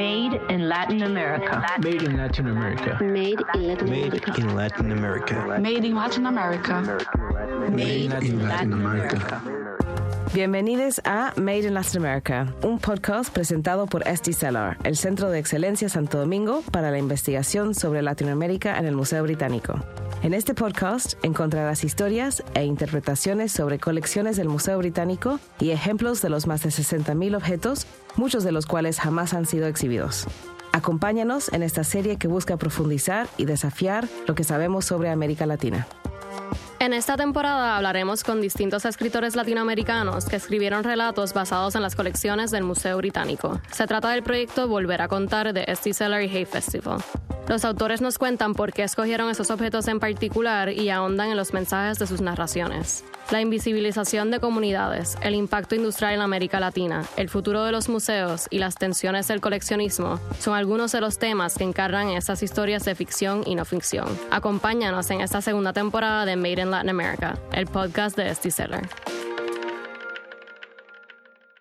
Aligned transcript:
Made 0.00 0.40
in 0.48 0.66
Latin 0.66 1.02
America. 1.02 1.62
Made 1.80 2.02
in 2.02 2.16
Latin 2.16 2.46
America. 2.48 2.96
Made 3.04 3.38
in 3.54 3.66
Latin 3.68 3.90
Made 3.90 4.06
America. 4.14 4.34
in 4.40 4.56
Latin 4.56 4.92
America. 4.92 5.58
Made 5.60 5.84
in 5.84 5.94
Latin 5.94 6.24
America. 6.24 6.80
Made 7.70 8.10
in 8.10 8.48
Latin 8.48 8.72
America. 8.72 9.89
Bienvenidos 10.32 11.00
a 11.04 11.32
Made 11.36 11.66
in 11.66 11.74
Latin 11.74 12.04
America, 12.04 12.54
un 12.62 12.78
podcast 12.78 13.34
presentado 13.34 13.86
por 13.86 14.04
SD 14.04 14.32
Cellar, 14.32 14.78
el 14.84 14.96
Centro 14.96 15.28
de 15.28 15.40
Excelencia 15.40 15.88
Santo 15.88 16.18
Domingo 16.18 16.62
para 16.70 16.92
la 16.92 16.98
investigación 16.98 17.74
sobre 17.74 18.00
Latinoamérica 18.00 18.78
en 18.78 18.86
el 18.86 18.94
Museo 18.94 19.24
Británico. 19.24 19.74
En 20.22 20.32
este 20.32 20.54
podcast 20.54 21.14
encontrarás 21.24 21.82
historias 21.82 22.44
e 22.54 22.64
interpretaciones 22.64 23.50
sobre 23.50 23.80
colecciones 23.80 24.36
del 24.36 24.48
Museo 24.48 24.78
Británico 24.78 25.40
y 25.58 25.70
ejemplos 25.70 26.22
de 26.22 26.30
los 26.30 26.46
más 26.46 26.62
de 26.62 26.68
60.000 26.68 27.34
objetos, 27.34 27.88
muchos 28.14 28.44
de 28.44 28.52
los 28.52 28.66
cuales 28.66 29.00
jamás 29.00 29.34
han 29.34 29.46
sido 29.46 29.66
exhibidos. 29.66 30.28
Acompáñanos 30.70 31.52
en 31.52 31.64
esta 31.64 31.82
serie 31.82 32.18
que 32.18 32.28
busca 32.28 32.56
profundizar 32.56 33.26
y 33.36 33.46
desafiar 33.46 34.06
lo 34.28 34.36
que 34.36 34.44
sabemos 34.44 34.84
sobre 34.84 35.10
América 35.10 35.44
Latina. 35.44 35.88
En 36.80 36.94
esta 36.94 37.18
temporada 37.18 37.76
hablaremos 37.76 38.24
con 38.24 38.40
distintos 38.40 38.86
escritores 38.86 39.36
latinoamericanos 39.36 40.24
que 40.24 40.36
escribieron 40.36 40.82
relatos 40.82 41.34
basados 41.34 41.74
en 41.74 41.82
las 41.82 41.94
colecciones 41.94 42.50
del 42.50 42.64
Museo 42.64 42.96
Británico. 42.96 43.60
Se 43.70 43.86
trata 43.86 44.08
del 44.08 44.22
proyecto 44.22 44.66
Volver 44.66 45.02
a 45.02 45.08
Contar 45.08 45.52
de 45.52 45.64
Esty 45.68 45.92
Cellar 45.92 46.22
y 46.22 46.34
Hay 46.34 46.46
Festival. 46.46 47.04
Los 47.48 47.64
autores 47.64 48.00
nos 48.00 48.18
cuentan 48.18 48.54
por 48.54 48.72
qué 48.72 48.84
escogieron 48.84 49.28
esos 49.28 49.50
objetos 49.50 49.88
en 49.88 49.98
particular 49.98 50.70
y 50.70 50.90
ahondan 50.90 51.30
en 51.30 51.36
los 51.36 51.52
mensajes 51.52 51.98
de 51.98 52.06
sus 52.06 52.20
narraciones. 52.20 53.04
La 53.30 53.40
invisibilización 53.40 54.30
de 54.30 54.40
comunidades, 54.40 55.16
el 55.22 55.34
impacto 55.34 55.74
industrial 55.74 56.14
en 56.14 56.20
América 56.20 56.60
Latina, 56.60 57.04
el 57.16 57.28
futuro 57.28 57.64
de 57.64 57.72
los 57.72 57.88
museos 57.88 58.46
y 58.50 58.58
las 58.58 58.76
tensiones 58.76 59.28
del 59.28 59.40
coleccionismo 59.40 60.20
son 60.38 60.54
algunos 60.54 60.92
de 60.92 61.00
los 61.00 61.18
temas 61.18 61.56
que 61.56 61.64
encarnan 61.64 62.10
estas 62.10 62.42
historias 62.42 62.84
de 62.84 62.94
ficción 62.94 63.42
y 63.46 63.54
no 63.54 63.64
ficción. 63.64 64.08
Acompáñanos 64.30 65.10
en 65.10 65.20
esta 65.20 65.40
segunda 65.40 65.72
temporada 65.72 66.24
de 66.24 66.36
Made 66.36 66.62
in 66.62 66.70
Latin 66.70 66.90
America, 66.90 67.38
el 67.52 67.66
podcast 67.66 68.16
de 68.16 68.30
Esty 68.30 68.50
Cellar. 68.50 68.88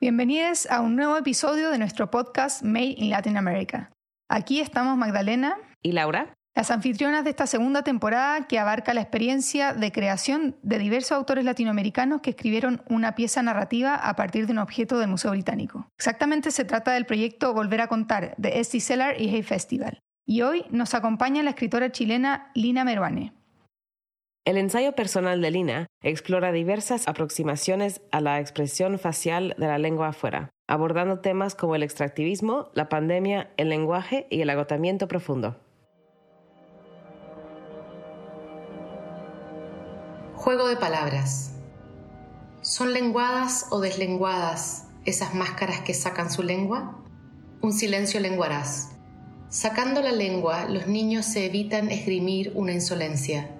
Bienvenidos 0.01 0.65
a 0.71 0.81
un 0.81 0.95
nuevo 0.95 1.17
episodio 1.17 1.71
de 1.71 1.77
nuestro 1.77 2.09
podcast 2.09 2.63
Made 2.63 2.95
in 2.97 3.09
Latin 3.09 3.37
America. 3.37 3.91
Aquí 4.29 4.59
estamos 4.59 4.95
Magdalena, 4.97 5.57
¿Y 5.81 5.93
Laura? 5.93 6.33
las 6.59 6.71
anfitrionas 6.71 7.23
de 7.23 7.29
esta 7.29 7.47
segunda 7.47 7.83
temporada 7.83 8.45
que 8.45 8.59
abarca 8.59 8.93
la 8.93 8.99
experiencia 8.99 9.73
de 9.73 9.93
creación 9.93 10.57
de 10.61 10.77
diversos 10.77 11.13
autores 11.13 11.45
latinoamericanos 11.45 12.19
que 12.19 12.31
escribieron 12.31 12.81
una 12.89 13.15
pieza 13.15 13.41
narrativa 13.41 13.95
a 13.95 14.13
partir 14.17 14.45
de 14.45 14.51
un 14.51 14.57
objeto 14.57 14.99
del 14.99 15.07
Museo 15.07 15.31
Británico. 15.31 15.87
Exactamente 15.97 16.51
se 16.51 16.65
trata 16.65 16.91
del 16.91 17.05
proyecto 17.05 17.53
Volver 17.53 17.79
a 17.79 17.87
Contar 17.87 18.35
de 18.35 18.59
Esty 18.59 18.81
Cellar 18.81 19.21
y 19.21 19.33
Hay 19.33 19.41
Festival. 19.41 19.99
Y 20.27 20.41
hoy 20.41 20.65
nos 20.69 20.93
acompaña 20.95 21.43
la 21.43 21.51
escritora 21.51 21.93
chilena 21.93 22.51
Lina 22.55 22.83
Meruane. 22.83 23.31
El 24.43 24.57
ensayo 24.57 24.91
personal 24.91 25.41
de 25.41 25.51
Lina 25.51 25.87
explora 26.03 26.51
diversas 26.51 27.07
aproximaciones 27.07 28.01
a 28.11 28.19
la 28.19 28.41
expresión 28.41 28.99
facial 28.99 29.55
de 29.57 29.67
la 29.67 29.77
lengua 29.77 30.09
afuera, 30.09 30.49
abordando 30.67 31.19
temas 31.19 31.55
como 31.55 31.75
el 31.75 31.83
extractivismo, 31.83 32.69
la 32.73 32.89
pandemia, 32.89 33.51
el 33.55 33.69
lenguaje 33.69 34.27
y 34.29 34.41
el 34.41 34.49
agotamiento 34.49 35.07
profundo. 35.07 35.57
Juego 40.39 40.69
de 40.69 40.77
palabras. 40.77 41.51
¿Son 42.61 42.93
lenguadas 42.93 43.65
o 43.71 43.81
deslenguadas 43.81 44.85
esas 45.03 45.35
máscaras 45.35 45.81
que 45.81 45.93
sacan 45.93 46.31
su 46.31 46.43
lengua? 46.43 47.03
Un 47.61 47.73
silencio 47.73 48.21
lenguaraz. 48.21 48.91
Sacando 49.49 50.01
la 50.01 50.13
lengua, 50.13 50.63
los 50.69 50.87
niños 50.87 51.25
se 51.25 51.45
evitan 51.45 51.91
esgrimir 51.91 52.53
una 52.55 52.71
insolencia. 52.71 53.53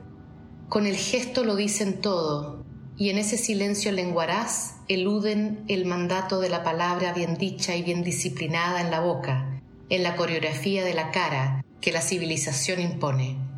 Con 0.70 0.88
el 0.88 0.96
gesto 0.96 1.44
lo 1.44 1.58
dicen 1.58 2.00
todo, 2.00 2.64
y 2.96 3.10
en 3.10 3.18
ese 3.18 3.38
silencio 3.38 3.92
lenguaraz 3.92 4.76
eluden 4.88 5.66
el 5.68 5.86
mandato 5.86 6.40
de 6.40 6.48
la 6.48 6.64
palabra 6.64 7.12
bien 7.12 7.36
dicha 7.36 7.76
y 7.76 7.84
bien 7.84 8.04
disciplinada 8.04 8.80
en 8.80 8.90
la 8.90 9.02
boca, 9.02 9.62
en 9.90 10.02
la 10.02 10.16
coreografía 10.16 10.86
de 10.86 10.94
la 10.94 11.12
cara 11.12 11.62
que 11.82 11.92
la 11.92 12.00
civilización 12.00 12.80
impone. 12.80 13.49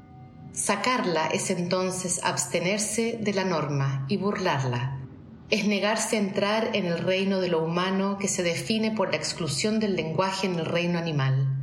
Sacarla 0.53 1.27
es 1.27 1.49
entonces 1.49 2.19
abstenerse 2.23 3.17
de 3.21 3.33
la 3.33 3.45
norma 3.45 4.05
y 4.09 4.17
burlarla. 4.17 4.99
Es 5.49 5.65
negarse 5.65 6.17
a 6.17 6.19
entrar 6.19 6.71
en 6.73 6.85
el 6.85 6.99
reino 6.99 7.39
de 7.39 7.47
lo 7.47 7.63
humano 7.63 8.17
que 8.17 8.27
se 8.27 8.43
define 8.43 8.91
por 8.91 9.11
la 9.11 9.17
exclusión 9.17 9.79
del 9.79 9.95
lenguaje 9.95 10.47
en 10.47 10.55
el 10.55 10.65
reino 10.65 10.99
animal. 10.99 11.57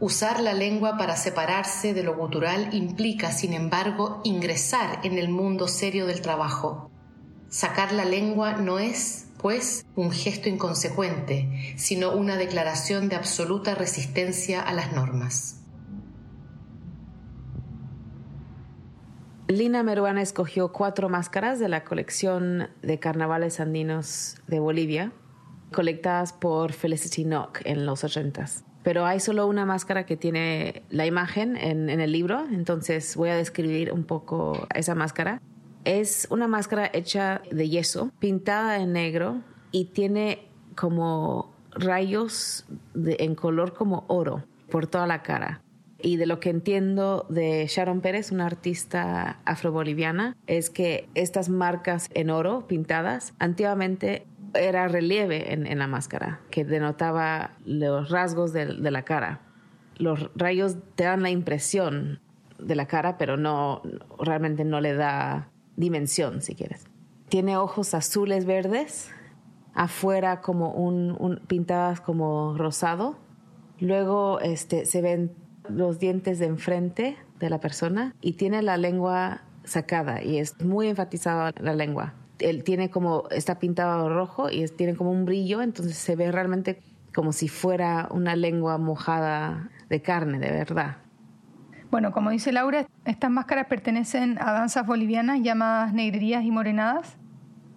Usar 0.00 0.40
la 0.40 0.54
lengua 0.54 0.96
para 0.96 1.16
separarse 1.16 1.92
de 1.92 2.02
lo 2.02 2.16
gutural 2.16 2.72
implica, 2.72 3.30
sin 3.30 3.52
embargo, 3.52 4.22
ingresar 4.24 5.00
en 5.02 5.18
el 5.18 5.28
mundo 5.28 5.68
serio 5.68 6.06
del 6.06 6.22
trabajo. 6.22 6.90
Sacar 7.50 7.92
la 7.92 8.04
lengua 8.06 8.52
no 8.52 8.78
es, 8.78 9.26
pues, 9.38 9.84
un 9.96 10.12
gesto 10.12 10.48
inconsecuente, 10.48 11.74
sino 11.76 12.12
una 12.12 12.36
declaración 12.36 13.08
de 13.08 13.16
absoluta 13.16 13.74
resistencia 13.74 14.62
a 14.62 14.72
las 14.72 14.92
normas. 14.92 15.57
Lina 19.48 19.82
Meruana 19.82 20.20
escogió 20.20 20.72
cuatro 20.72 21.08
máscaras 21.08 21.58
de 21.58 21.70
la 21.70 21.82
colección 21.82 22.68
de 22.82 22.98
carnavales 22.98 23.60
andinos 23.60 24.36
de 24.46 24.60
Bolivia, 24.60 25.10
colectadas 25.72 26.34
por 26.34 26.74
Felicity 26.74 27.24
Knock 27.24 27.60
en 27.64 27.86
los 27.86 28.04
ochentas. 28.04 28.66
Pero 28.82 29.06
hay 29.06 29.20
solo 29.20 29.46
una 29.46 29.64
máscara 29.64 30.04
que 30.04 30.18
tiene 30.18 30.82
la 30.90 31.06
imagen 31.06 31.56
en, 31.56 31.88
el 31.88 32.12
libro, 32.12 32.44
entonces 32.52 33.16
voy 33.16 33.30
a 33.30 33.36
describir 33.36 33.90
un 33.90 34.04
poco 34.04 34.68
esa 34.74 34.94
máscara. 34.94 35.40
Es 35.84 36.28
una 36.30 36.46
máscara 36.46 36.90
hecha 36.92 37.40
de 37.50 37.70
yeso, 37.70 38.12
pintada 38.18 38.76
en 38.76 38.92
negro 38.92 39.40
y 39.72 39.86
tiene 39.86 40.46
como 40.76 41.54
rayos 41.70 42.66
en 42.94 43.34
color 43.34 43.72
como 43.72 44.04
oro 44.08 44.44
por 44.70 44.86
toda 44.86 45.06
la 45.06 45.22
cara. 45.22 45.62
Y 46.00 46.16
de 46.16 46.26
lo 46.26 46.38
que 46.38 46.50
entiendo 46.50 47.26
de 47.28 47.66
Sharon 47.68 48.00
Pérez, 48.00 48.30
una 48.30 48.46
artista 48.46 49.40
afroboliviana, 49.44 50.36
es 50.46 50.70
que 50.70 51.08
estas 51.14 51.48
marcas 51.48 52.08
en 52.14 52.30
oro 52.30 52.66
pintadas 52.68 53.34
antiguamente 53.38 54.26
era 54.54 54.88
relieve 54.88 55.52
en, 55.52 55.66
en 55.66 55.78
la 55.78 55.88
máscara, 55.88 56.40
que 56.50 56.64
denotaba 56.64 57.52
los 57.64 58.10
rasgos 58.10 58.52
de, 58.52 58.66
de 58.66 58.90
la 58.90 59.02
cara. 59.02 59.40
Los 59.96 60.30
rayos 60.36 60.76
te 60.94 61.04
dan 61.04 61.22
la 61.22 61.30
impresión 61.30 62.20
de 62.58 62.76
la 62.76 62.86
cara, 62.86 63.18
pero 63.18 63.36
no 63.36 63.82
realmente 64.18 64.64
no 64.64 64.80
le 64.80 64.94
da 64.94 65.50
dimensión, 65.76 66.42
si 66.42 66.54
quieres. 66.54 66.86
Tiene 67.28 67.56
ojos 67.56 67.94
azules 67.94 68.44
verdes, 68.44 69.10
afuera 69.74 70.40
como 70.40 70.72
un, 70.72 71.40
pintadas 71.46 72.00
como 72.00 72.56
rosado. 72.56 73.16
Luego 73.78 74.40
este, 74.40 74.86
se 74.86 75.02
ven 75.02 75.32
los 75.68 75.98
dientes 75.98 76.38
de 76.38 76.46
enfrente 76.46 77.16
de 77.38 77.50
la 77.50 77.60
persona 77.60 78.14
y 78.20 78.32
tiene 78.32 78.62
la 78.62 78.76
lengua 78.76 79.42
sacada 79.64 80.22
y 80.22 80.38
es 80.38 80.60
muy 80.60 80.88
enfatizada 80.88 81.52
la 81.60 81.74
lengua. 81.74 82.14
Él 82.38 82.64
tiene 82.64 82.90
como, 82.90 83.28
está 83.30 83.58
pintado 83.58 84.08
rojo 84.08 84.50
y 84.50 84.66
tiene 84.68 84.94
como 84.94 85.10
un 85.10 85.24
brillo, 85.24 85.60
entonces 85.62 85.96
se 85.96 86.16
ve 86.16 86.30
realmente 86.30 86.80
como 87.14 87.32
si 87.32 87.48
fuera 87.48 88.08
una 88.10 88.36
lengua 88.36 88.78
mojada 88.78 89.70
de 89.88 90.02
carne, 90.02 90.38
de 90.38 90.50
verdad. 90.50 90.98
Bueno, 91.90 92.12
como 92.12 92.30
dice 92.30 92.52
Laura, 92.52 92.86
estas 93.04 93.30
máscaras 93.30 93.66
pertenecen 93.66 94.38
a 94.40 94.52
danzas 94.52 94.86
bolivianas 94.86 95.40
llamadas 95.42 95.92
negrerías 95.94 96.44
y 96.44 96.50
morenadas. 96.50 97.16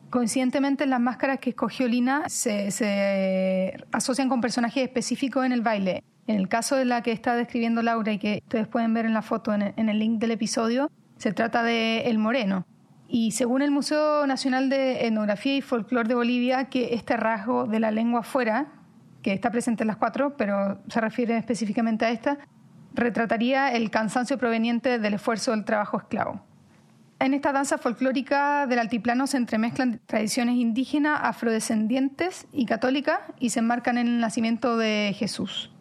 Coincidentemente, 0.09 0.85
las 0.85 0.99
máscaras 0.99 1.39
que 1.39 1.51
escogió 1.51 1.87
Lina 1.87 2.23
se 2.27 3.77
asocian 3.93 4.27
con 4.27 4.41
personajes 4.41 4.83
específicos 4.83 5.45
en 5.45 5.53
el 5.53 5.61
baile. 5.61 6.03
En 6.31 6.39
el 6.39 6.47
caso 6.47 6.77
de 6.77 6.85
la 6.85 7.03
que 7.03 7.11
está 7.11 7.35
describiendo 7.35 7.81
Laura 7.81 8.13
y 8.13 8.17
que 8.17 8.39
ustedes 8.43 8.65
pueden 8.65 8.93
ver 8.93 9.05
en 9.05 9.13
la 9.13 9.21
foto 9.21 9.53
en 9.53 9.89
el, 9.89 9.99
link 9.99 10.17
del 10.17 10.31
episodio, 10.31 10.89
se 11.17 11.33
trata 11.33 11.61
de 11.61 12.03
El 12.03 12.19
Moreno. 12.19 12.65
Y 13.09 13.31
según 13.31 13.61
el 13.61 13.69
Museo 13.69 14.25
Nacional 14.25 14.69
de 14.69 15.05
Etnografía 15.05 15.57
y 15.57 15.61
Folclore 15.61 16.07
de 16.07 16.15
Bolivia, 16.15 16.69
que 16.69 16.93
este 16.93 17.17
rasgo 17.17 17.67
de 17.67 17.81
la 17.81 17.91
lengua 17.91 18.21
afuera, 18.21 18.71
que 19.21 19.33
está 19.33 19.51
presente 19.51 19.83
en 19.83 19.87
las 19.87 19.97
cuatro, 19.97 20.37
pero 20.37 20.81
se 20.87 21.01
refiere 21.01 21.35
específicamente 21.35 22.05
a 22.05 22.11
esta, 22.11 22.37
retrataría 22.93 23.73
el 23.73 23.91
cansancio 23.91 24.37
proveniente 24.37 24.99
del 24.99 25.15
esfuerzo 25.15 25.51
del 25.51 25.65
trabajo 25.65 25.97
esclavo. 25.97 26.45
En 27.19 27.33
esta 27.33 27.51
danza 27.51 27.77
folclórica 27.77 28.67
del 28.67 28.79
altiplano 28.79 29.27
se 29.27 29.35
entremezclan 29.35 29.99
tradiciones 30.05 30.55
indígenas, 30.55 31.19
afrodescendientes 31.23 32.47
y 32.53 32.65
católicas 32.67 33.19
y 33.37 33.49
se 33.49 33.59
enmarcan 33.59 33.97
en 33.97 34.07
el 34.07 34.19
nacimiento 34.21 34.77
de 34.77 35.13
Jesús. 35.13 35.71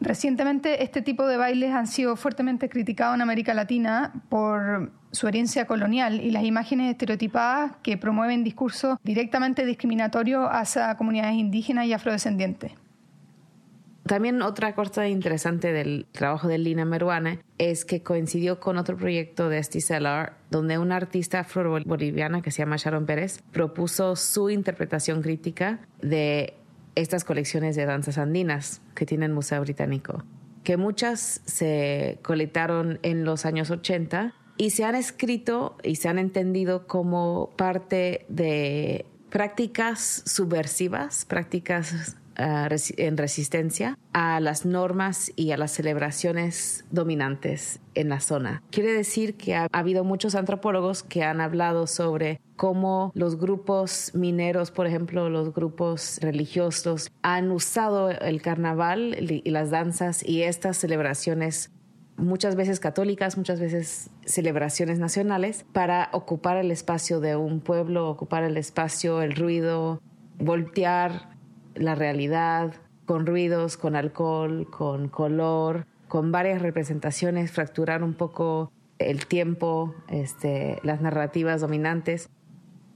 Recientemente 0.00 0.84
este 0.84 1.02
tipo 1.02 1.26
de 1.26 1.36
bailes 1.36 1.72
han 1.72 1.88
sido 1.88 2.14
fuertemente 2.14 2.68
criticados 2.68 3.16
en 3.16 3.22
América 3.22 3.52
Latina 3.52 4.12
por 4.28 4.92
su 5.10 5.26
herencia 5.26 5.66
colonial 5.66 6.20
y 6.20 6.30
las 6.30 6.44
imágenes 6.44 6.90
estereotipadas 6.92 7.72
que 7.82 7.96
promueven 7.96 8.44
discursos 8.44 8.98
directamente 9.02 9.66
discriminatorios 9.66 10.48
hacia 10.50 10.96
comunidades 10.96 11.34
indígenas 11.34 11.86
y 11.86 11.92
afrodescendientes. 11.92 12.72
También 14.04 14.40
otra 14.40 14.74
cosa 14.74 15.06
interesante 15.06 15.70
del 15.70 16.06
trabajo 16.12 16.48
de 16.48 16.56
Lina 16.56 16.86
Meruane 16.86 17.40
es 17.58 17.84
que 17.84 18.02
coincidió 18.02 18.58
con 18.58 18.78
otro 18.78 18.96
proyecto 18.96 19.50
de 19.50 19.62
Stellar, 19.62 20.38
donde 20.50 20.78
una 20.78 20.96
artista 20.96 21.40
afro-boliviana 21.40 22.40
que 22.40 22.50
se 22.50 22.62
llama 22.62 22.76
Sharon 22.76 23.04
Pérez 23.04 23.42
propuso 23.52 24.16
su 24.16 24.48
interpretación 24.48 25.20
crítica 25.20 25.80
de 26.00 26.54
estas 26.94 27.24
colecciones 27.24 27.76
de 27.76 27.86
danzas 27.86 28.18
andinas 28.18 28.80
que 28.94 29.06
tiene 29.06 29.26
el 29.26 29.32
Museo 29.32 29.60
Británico, 29.60 30.24
que 30.64 30.76
muchas 30.76 31.40
se 31.46 32.18
colectaron 32.22 32.98
en 33.02 33.24
los 33.24 33.46
años 33.46 33.70
80 33.70 34.34
y 34.56 34.70
se 34.70 34.84
han 34.84 34.94
escrito 34.94 35.76
y 35.82 35.96
se 35.96 36.08
han 36.08 36.18
entendido 36.18 36.86
como 36.86 37.50
parte 37.56 38.26
de 38.28 39.06
prácticas 39.30 40.22
subversivas, 40.26 41.24
prácticas 41.24 42.16
en 42.38 43.16
resistencia 43.16 43.98
a 44.12 44.40
las 44.40 44.64
normas 44.64 45.32
y 45.36 45.50
a 45.50 45.56
las 45.56 45.72
celebraciones 45.72 46.84
dominantes 46.90 47.80
en 47.94 48.08
la 48.08 48.20
zona. 48.20 48.62
Quiere 48.70 48.92
decir 48.92 49.36
que 49.36 49.56
ha 49.56 49.66
habido 49.72 50.04
muchos 50.04 50.34
antropólogos 50.34 51.02
que 51.02 51.24
han 51.24 51.40
hablado 51.40 51.86
sobre 51.86 52.40
cómo 52.56 53.12
los 53.14 53.38
grupos 53.38 54.12
mineros, 54.14 54.70
por 54.70 54.86
ejemplo, 54.86 55.28
los 55.28 55.52
grupos 55.52 56.18
religiosos, 56.20 57.10
han 57.22 57.50
usado 57.50 58.10
el 58.10 58.40
carnaval 58.40 59.16
y 59.18 59.50
las 59.50 59.70
danzas 59.70 60.24
y 60.26 60.42
estas 60.42 60.76
celebraciones 60.76 61.70
muchas 62.16 62.56
veces 62.56 62.80
católicas, 62.80 63.36
muchas 63.36 63.60
veces 63.60 64.10
celebraciones 64.24 64.98
nacionales, 64.98 65.64
para 65.72 66.10
ocupar 66.12 66.56
el 66.56 66.70
espacio 66.70 67.20
de 67.20 67.36
un 67.36 67.60
pueblo, 67.60 68.10
ocupar 68.10 68.42
el 68.42 68.56
espacio, 68.56 69.22
el 69.22 69.36
ruido, 69.36 70.02
voltear 70.38 71.37
la 71.74 71.94
realidad 71.94 72.74
con 73.06 73.26
ruidos, 73.26 73.76
con 73.76 73.96
alcohol, 73.96 74.68
con 74.70 75.08
color, 75.08 75.86
con 76.08 76.32
varias 76.32 76.62
representaciones, 76.62 77.50
fracturar 77.50 78.02
un 78.02 78.14
poco 78.14 78.72
el 78.98 79.26
tiempo, 79.26 79.94
este, 80.08 80.78
las 80.82 81.00
narrativas 81.00 81.60
dominantes. 81.60 82.28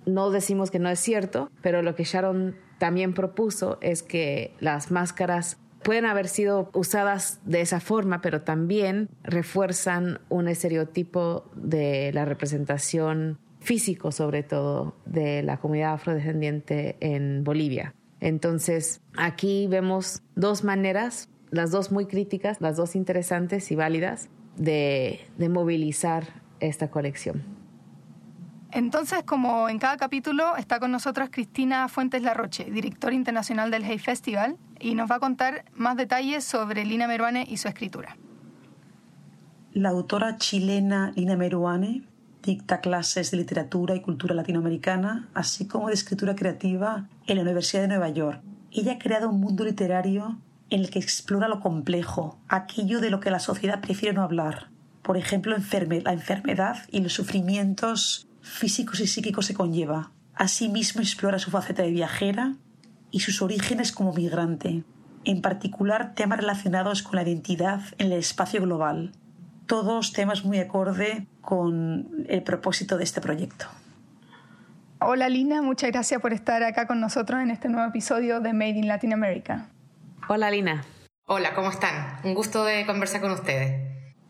No 0.05 0.31
decimos 0.31 0.71
que 0.71 0.79
no 0.79 0.89
es 0.89 0.99
cierto, 0.99 1.51
pero 1.63 1.83
lo 1.83 1.95
que 1.95 2.05
Sharon 2.05 2.57
también 2.79 3.15
propuso 3.15 3.79
es 3.81 4.03
que 4.03 4.55
las 4.59 4.91
máscaras 4.91 5.59
pueden 5.83 6.05
haber 6.05 6.29
sido 6.29 6.71
usadas 6.75 7.41
de 7.45 7.61
esa 7.61 7.81
forma, 7.81 8.21
pero 8.21 8.43
también 8.43 9.09
refuerzan 9.23 10.21
un 10.29 10.49
estereotipo 10.49 11.51
de 11.55 12.13
la 12.13 12.25
representación 12.25 13.39
físico, 13.61 14.11
sobre 14.11 14.43
todo, 14.43 14.97
de 15.07 15.43
la 15.43 15.59
comunidad 15.59 15.95
afrodescendiente 15.95 16.97
en 17.01 17.45
Bolivia. 17.45 17.95
Entonces, 18.23 19.01
aquí 19.17 19.67
vemos 19.67 20.23
dos 20.37 20.63
maneras, 20.63 21.29
las 21.51 21.73
dos 21.73 21.91
muy 21.91 22.07
críticas, 22.07 22.61
las 22.61 22.77
dos 22.77 22.95
interesantes 22.95 23.73
y 23.73 23.75
válidas, 23.75 24.29
de, 24.57 25.21
movilizar 25.51 26.29
esta 26.61 26.89
colección. 26.89 27.43
Entonces, 28.71 29.25
como 29.25 29.69
en 29.69 29.81
cada 29.81 29.97
capítulo, 29.97 30.57
está 30.57 30.79
con 30.79 30.93
nosotros 30.93 31.31
Cristina 31.33 31.89
Fuentes 31.89 32.23
Larroche, 32.23 32.71
directora 32.71 33.13
internacional 33.13 33.73
del 33.73 33.83
Hey 33.83 33.99
Festival, 33.99 34.57
y 34.79 34.95
nos 34.95 35.11
va 35.11 35.17
a 35.17 35.21
contar 35.21 35.65
más 35.75 35.97
detalles 35.97 36.45
sobre 36.45 36.85
Lina 36.85 37.09
Meruane 37.09 37.45
y 37.49 37.57
su 37.57 37.67
escritura. 37.67 38.17
La 39.73 39.89
autora 39.89 40.37
chilena 40.37 41.11
Lina 41.17 41.37
Meruane 41.37 42.05
dicta 42.43 42.81
clases 42.81 43.31
de 43.31 43.37
literatura 43.37 43.95
y 43.95 44.03
cultura 44.03 44.35
latinoamericana, 44.35 45.29
así 45.33 45.67
como 45.67 45.89
de 45.89 45.95
escritura 45.95 46.35
creativa 46.35 47.09
en 47.27 47.37
la 47.37 47.43
Universidad 47.43 47.83
de 47.83 47.89
Nueva 47.89 48.09
York. 48.09 48.43
Ella 48.73 48.93
ha 48.93 48.99
creado 48.99 49.31
un 49.31 49.41
mundo 49.41 49.65
literario 49.65 50.39
en 50.71 50.81
el 50.81 50.91
que 50.91 50.99
explora 50.99 51.49
lo 51.49 51.61
complejo, 51.61 52.39
aquello 52.49 53.01
de 53.01 53.11
lo 53.11 53.21
que 53.21 53.31
la 53.31 53.39
sociedad 53.39 53.81
prefiere 53.81 54.15
no 54.15 54.23
hablar. 54.23 54.71
Por 55.03 55.17
ejemplo, 55.17 55.53
la 55.53 56.13
enfermedad 56.13 56.77
y 56.91 57.01
los 57.01 57.13
sufrimientos 57.13 58.27
físicos 58.41 59.01
y 59.01 59.07
psíquicos 59.07 59.49
que 59.49 59.55
conlleva. 59.55 60.11
Asimismo, 60.35 61.01
explora 61.01 61.39
su 61.39 61.51
faceta 61.51 61.83
de 61.83 61.91
viajera 61.91 62.57
y 63.11 63.21
sus 63.21 63.43
orígenes 63.43 63.93
como 63.93 64.13
migrante, 64.13 64.85
en 65.25 65.43
particular 65.43 66.15
temas 66.15 66.39
relacionados 66.39 67.03
con 67.03 67.17
la 67.17 67.23
identidad 67.23 67.83
en 67.99 68.07
el 68.07 68.19
espacio 68.19 68.63
global, 68.63 69.13
todos 69.67 70.13
temas 70.13 70.45
muy 70.45 70.59
acorde 70.59 71.27
con 71.41 72.25
el 72.29 72.43
propósito 72.43 72.97
de 72.97 73.05
este 73.05 73.21
proyecto. 73.21 73.67
Hola 75.01 75.29
Lina, 75.29 75.63
muchas 75.63 75.91
gracias 75.91 76.21
por 76.21 76.33
estar 76.33 76.63
acá 76.63 76.87
con 76.87 77.01
nosotros 77.01 77.41
en 77.41 77.51
este 77.51 77.69
nuevo 77.69 77.89
episodio 77.89 78.41
de 78.41 78.53
Made 78.53 78.79
in 78.79 78.89
Latin 78.89 79.13
America. 79.13 79.69
Hola 80.29 80.51
Lina. 80.51 80.85
Hola, 81.27 81.55
¿cómo 81.55 81.71
están? 81.71 82.19
Un 82.25 82.35
gusto 82.35 82.65
de 82.65 82.87
conversar 82.87 83.21
con 83.21 83.33
ustedes. 83.33 83.81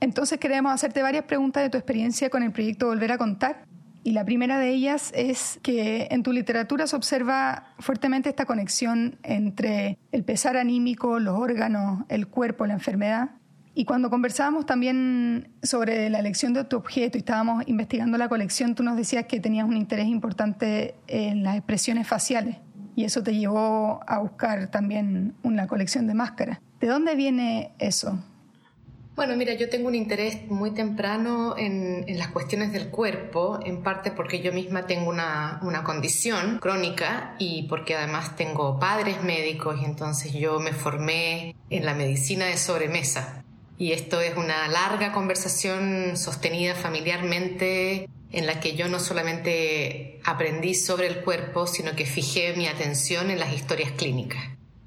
Entonces 0.00 0.38
queremos 0.38 0.72
hacerte 0.72 1.02
varias 1.02 1.24
preguntas 1.24 1.62
de 1.62 1.70
tu 1.70 1.76
experiencia 1.76 2.30
con 2.30 2.42
el 2.42 2.52
proyecto 2.52 2.86
Volver 2.86 3.12
a 3.12 3.18
Contar. 3.18 3.64
Y 4.04 4.12
la 4.12 4.24
primera 4.24 4.58
de 4.58 4.70
ellas 4.70 5.12
es 5.14 5.60
que 5.62 6.08
en 6.10 6.22
tu 6.22 6.32
literatura 6.32 6.86
se 6.86 6.96
observa 6.96 7.74
fuertemente 7.78 8.28
esta 8.28 8.46
conexión 8.46 9.18
entre 9.22 9.98
el 10.10 10.24
pesar 10.24 10.56
anímico, 10.56 11.20
los 11.20 11.38
órganos, 11.38 12.04
el 12.08 12.26
cuerpo, 12.26 12.66
la 12.66 12.72
enfermedad 12.72 13.30
y 13.74 13.84
cuando 13.84 14.10
conversábamos 14.10 14.66
también 14.66 15.48
sobre 15.62 16.10
la 16.10 16.18
elección 16.18 16.52
de 16.52 16.64
tu 16.64 16.76
objeto 16.76 17.16
y 17.16 17.20
estábamos 17.20 17.64
investigando 17.66 18.18
la 18.18 18.28
colección, 18.28 18.74
tú 18.74 18.82
nos 18.82 18.96
decías 18.96 19.26
que 19.26 19.40
tenías 19.40 19.66
un 19.66 19.76
interés 19.76 20.06
importante 20.06 20.94
en 21.06 21.42
las 21.42 21.56
expresiones 21.56 22.06
faciales 22.06 22.56
y 22.94 23.04
eso 23.04 23.22
te 23.22 23.34
llevó 23.34 24.00
a 24.06 24.18
buscar 24.18 24.70
también 24.70 25.34
una 25.42 25.66
colección 25.66 26.06
de 26.06 26.14
máscaras. 26.14 26.60
¿De 26.80 26.86
dónde 26.86 27.14
viene 27.14 27.72
eso? 27.78 28.18
Bueno, 29.14 29.36
mira, 29.36 29.52
yo 29.54 29.68
tengo 29.68 29.88
un 29.88 29.94
interés 29.94 30.48
muy 30.48 30.70
temprano 30.70 31.54
en, 31.58 32.04
las 32.16 32.28
cuestiones 32.28 32.72
del 32.72 32.88
cuerpo, 32.88 33.60
en 33.62 33.82
parte 33.82 34.10
porque 34.10 34.40
yo 34.40 34.52
misma 34.52 34.86
tengo 34.86 35.10
una, 35.10 35.60
una, 35.62 35.84
condición 35.84 36.58
crónica 36.58 37.36
y 37.38 37.64
porque 37.64 37.94
además 37.94 38.36
tengo 38.36 38.78
padres 38.78 39.22
médicos 39.22 39.80
entonces 39.84 40.32
yo 40.32 40.60
me 40.60 40.72
formé 40.72 41.54
en 41.68 41.84
la 41.84 41.94
medicina 41.94 42.46
de 42.46 42.56
sobremesa. 42.56 43.44
Y 43.78 43.92
esto 43.92 44.20
es 44.20 44.36
una 44.36 44.68
larga 44.68 45.12
conversación 45.12 46.16
sostenida 46.16 46.74
familiarmente 46.74 48.08
en 48.30 48.46
la 48.46 48.60
que 48.60 48.76
yo 48.76 48.88
no 48.88 48.98
solamente 48.98 50.20
aprendí 50.24 50.74
sobre 50.74 51.06
el 51.06 51.22
cuerpo, 51.22 51.66
sino 51.66 51.94
que 51.94 52.06
fijé 52.06 52.54
mi 52.56 52.66
atención 52.66 53.30
en 53.30 53.38
las 53.38 53.52
historias 53.52 53.92
clínicas. 53.92 54.42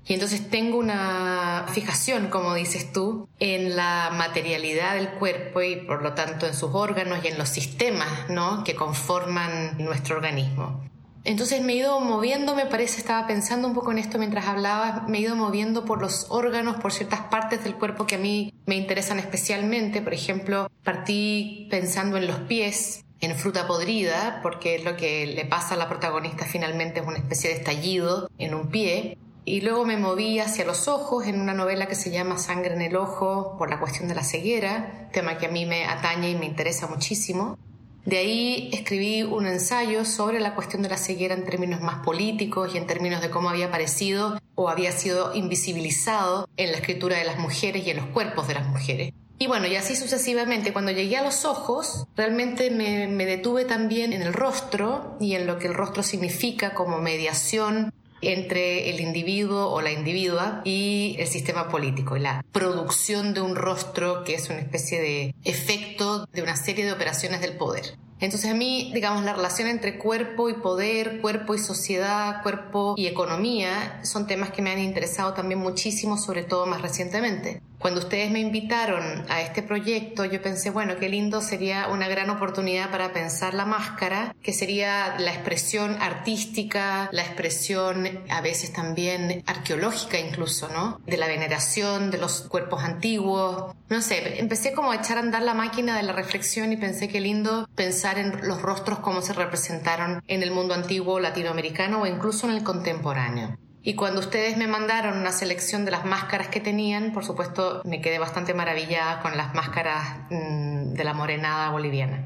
Y 0.08 0.14
entonces 0.14 0.50
tengo 0.50 0.78
una 0.78 1.66
fijación, 1.74 2.28
como 2.28 2.54
dices 2.54 2.94
tú, 2.94 3.28
en 3.40 3.76
la 3.76 4.12
materialidad 4.14 4.96
del 4.96 5.10
cuerpo 5.10 5.64
y 5.64 5.78
por 5.78 6.04
lo 6.04 6.14
tanto 6.14 6.46
en 6.46 6.54
sus 6.54 6.70
órganos 6.74 7.24
y 7.24 7.30
en 7.30 7.40
los 7.40 7.50
sistemas 7.50 8.30
¿no? 8.30 8.64
que 8.64 8.76
conforman 8.76 9.78
nuestro 9.80 10.18
organismo. 10.18 10.84
Entonces 11.26 11.62
me 11.62 11.74
he 11.74 11.78
ido 11.78 12.00
moviendo, 12.00 12.56
me 12.56 12.68
parece, 12.68 13.00
estaba 13.00 13.26
pensando 13.26 13.68
un 13.68 13.74
poco 13.74 13.92
en 13.92 13.98
esto 13.98 14.20
mientras 14.20 14.46
hablaba, 14.46 15.06
me 15.08 15.18
he 15.18 15.22
ido 15.22 15.36
moviendo 15.36 15.84
por 15.84 16.00
los 16.00 16.28
órganos, 16.30 16.78
por 16.78 16.94
ciertas 16.94 17.22
partes 17.22 17.64
del 17.64 17.76
cuerpo 17.76 18.06
que 18.06 18.16
a 18.16 18.20
mí 18.20 18.54
me 18.68 18.76
interesan 18.76 19.18
especialmente. 19.18 20.02
Por 20.02 20.14
ejemplo, 20.14 20.70
partí 20.84 21.68
pensando 21.72 22.18
en 22.18 22.28
los 22.28 22.42
pies, 22.42 23.04
en 23.22 23.36
fruta 23.36 23.66
podrida, 23.66 24.40
porque 24.44 24.80
lo 24.84 24.96
que 24.96 25.26
le 25.26 25.46
pasa 25.46 25.74
a 25.74 25.78
la 25.78 25.90
protagonista 25.90 26.46
finalmente 26.46 27.00
es 27.00 27.08
una 27.08 27.18
especie 27.18 27.50
de 27.50 27.56
estallido 27.56 28.30
en 28.38 28.54
un 28.54 28.70
pie. 28.70 29.18
Y 29.46 29.62
luego 29.62 29.86
me 29.86 29.98
moví 29.98 30.40
hacia 30.40 30.66
los 30.66 30.88
ojos 30.88 31.26
en 31.26 31.40
una 31.40 31.54
novela 31.54 31.88
que 31.88 31.96
se 31.96 32.12
llama 32.12 32.38
Sangre 32.38 32.74
en 32.74 32.82
el 32.82 32.96
ojo 32.96 33.56
por 33.58 33.70
la 33.70 33.80
cuestión 33.80 34.08
de 34.08 34.16
la 34.16 34.24
ceguera, 34.24 35.10
tema 35.12 35.38
que 35.38 35.48
a 35.48 35.52
mí 35.52 35.66
me 35.66 35.86
atañe 35.86 36.32
y 36.32 36.36
me 36.36 36.46
interesa 36.46 36.88
muchísimo. 36.88 37.58
De 38.06 38.18
ahí 38.18 38.70
escribí 38.72 39.24
un 39.24 39.48
ensayo 39.48 40.06
sobre 40.06 40.40
la 40.40 40.54
cuestión 40.54 40.84
de 40.84 40.90
la 40.90 40.98
ceguera 40.98 41.34
en 41.34 41.44
términos 41.44 41.82
más 41.82 42.06
políticos 42.06 42.72
y 42.74 42.78
en 42.78 42.86
términos 42.86 43.20
de 43.20 43.32
cómo 43.32 43.50
había 43.50 43.68
aparecido 43.68 44.40
o 44.54 44.70
había 44.70 44.92
sido 44.92 45.34
invisibilizado 45.34 46.48
en 46.56 46.72
la 46.72 46.78
escritura 46.78 47.18
de 47.18 47.26
las 47.26 47.40
mujeres 47.40 47.86
y 47.86 47.90
en 47.90 47.98
los 47.98 48.06
cuerpos 48.08 48.48
de 48.48 48.54
las 48.54 48.68
mujeres. 48.68 49.12
Y 49.40 49.48
bueno, 49.48 49.66
y 49.68 49.76
así 49.76 49.96
sucesivamente, 49.96 50.72
cuando 50.72 50.92
llegué 50.92 51.18
a 51.18 51.24
los 51.24 51.44
ojos, 51.44 52.06
realmente 52.16 52.70
me, 52.70 53.08
me, 53.08 53.26
detuve 53.26 53.66
también 53.66 54.14
en 54.14 54.22
el 54.22 54.34
rostro 54.34 55.18
y 55.20 55.34
en 55.34 55.46
lo 55.46 55.58
que 55.60 55.68
el 55.68 55.74
rostro 55.74 56.04
significa 56.04 56.74
como 56.74 57.00
mediación 57.00 57.92
entre 58.30 58.90
el 58.90 59.00
individuo 59.00 59.70
o 59.70 59.82
la 59.82 59.92
individua 59.92 60.62
y 60.64 61.16
el 61.20 61.28
sistema 61.28 61.70
político, 61.70 62.18
la 62.18 62.44
producción 62.52 63.34
de 63.34 63.42
un 63.42 63.56
rostro 63.56 64.24
que 64.24 64.36
es 64.36 64.50
una 64.50 64.60
especie 64.60 65.02
de 65.02 65.36
efecto 65.44 66.28
de 66.32 66.42
una 66.42 66.56
serie 66.56 66.86
de 66.86 66.94
operaciones 66.94 67.42
del 67.42 67.58
poder. 67.58 67.98
Entonces 68.20 68.50
a 68.50 68.54
mí, 68.54 68.92
digamos, 68.94 69.24
la 69.24 69.34
relación 69.34 69.68
entre 69.68 69.98
cuerpo 69.98 70.50
y 70.50 70.54
poder, 70.54 71.20
cuerpo 71.22 71.54
y 71.54 71.60
sociedad, 71.60 72.42
cuerpo 72.44 72.96
y 72.98 73.08
economía 73.08 74.00
son 74.04 74.26
temas 74.26 74.52
que 74.52 74.62
me 74.62 74.72
han 74.72 74.80
interesado 74.80 75.34
también 75.34 75.60
muchísimo, 75.60 76.18
sobre 76.18 76.44
todo 76.44 76.66
más 76.66 76.82
recientemente. 76.82 77.62
Cuando 77.78 78.00
ustedes 78.00 78.32
me 78.32 78.40
invitaron 78.40 79.26
a 79.30 79.42
este 79.42 79.62
proyecto, 79.62 80.26
yo 80.26 80.42
pensé, 80.42 80.72
bueno, 80.72 80.96
qué 80.98 81.10
lindo 81.10 81.42
sería 81.42 81.88
una 81.90 82.08
gran 82.08 82.30
oportunidad 82.30 82.90
para 82.90 83.12
pensar 83.12 83.54
la 83.54 83.66
máscara, 83.66 84.34
que 84.42 84.54
sería 84.54 85.20
la 85.20 85.32
expresión 85.34 86.02
artística, 86.02 87.10
la 87.12 87.24
expresión 87.24 88.24
a 88.30 88.42
veces 88.42 88.72
también 88.72 89.44
arqueológica 89.46 90.18
incluso, 90.18 90.70
¿no? 90.70 91.00
De 91.06 91.18
la 91.18 91.28
veneración 91.28 92.12
de 92.12 92.18
los 92.18 92.42
cuerpos 92.42 92.82
antiguos. 92.84 93.76
No 93.88 94.02
sé, 94.02 94.40
empecé 94.40 94.74
como 94.74 94.92
a 94.92 94.96
echar 94.96 95.18
a 95.18 95.22
andar 95.22 95.44
la 95.44 95.54
máquina 95.54 95.96
de 95.96 96.04
la 96.04 96.14
reflexión 96.14 96.72
y 96.74 96.78
pensé 96.78 97.08
qué 97.08 97.20
lindo 97.20 97.70
pensar 97.76 98.18
en 98.18 98.48
los 98.48 98.62
rostros 98.62 99.00
como 99.00 99.22
se 99.22 99.34
representaron 99.34 100.24
en 100.28 100.42
el 100.42 100.50
mundo 100.50 100.74
antiguo 100.74 101.20
latinoamericano 101.20 102.02
o 102.02 102.08
incluso 102.08 102.50
en 102.50 102.56
el 102.56 102.64
contemporáneo. 102.64 103.58
Y 103.84 103.94
cuando 103.94 104.20
ustedes 104.20 104.58
me 104.58 104.66
mandaron 104.66 105.20
una 105.20 105.32
selección 105.32 105.86
de 105.86 105.92
las 105.92 106.06
máscaras 106.06 106.48
que 106.48 106.60
tenían, 106.60 107.14
por 107.14 107.24
supuesto 107.24 107.84
me 107.86 108.02
quedé 108.02 108.18
bastante 108.18 108.56
maravillada 108.56 109.22
con 109.22 109.38
las 109.38 109.54
máscaras 109.54 110.18
mm, 110.32 110.94
de 110.94 111.04
la 111.04 111.14
morenada 111.14 111.70
boliviana. 111.70 112.26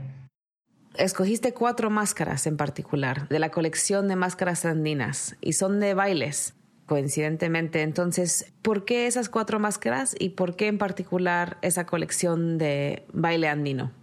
Escogiste 0.96 1.54
cuatro 1.54 1.90
máscaras 1.90 2.48
en 2.48 2.56
particular 2.56 3.28
de 3.28 3.40
la 3.40 3.52
colección 3.52 4.08
de 4.08 4.16
máscaras 4.16 4.64
andinas 4.64 5.36
y 5.42 5.54
son 5.54 5.82
de 5.82 5.94
bailes, 5.94 6.56
coincidentemente. 6.90 7.84
Entonces, 7.84 8.52
¿por 8.62 8.84
qué 8.84 9.08
esas 9.08 9.30
cuatro 9.30 9.60
máscaras 9.60 10.14
y 10.20 10.32
por 10.32 10.58
qué 10.58 10.68
en 10.68 10.78
particular 10.78 11.58
esa 11.62 11.86
colección 11.86 12.58
de 12.58 13.06
baile 13.14 13.48
andino? 13.48 13.94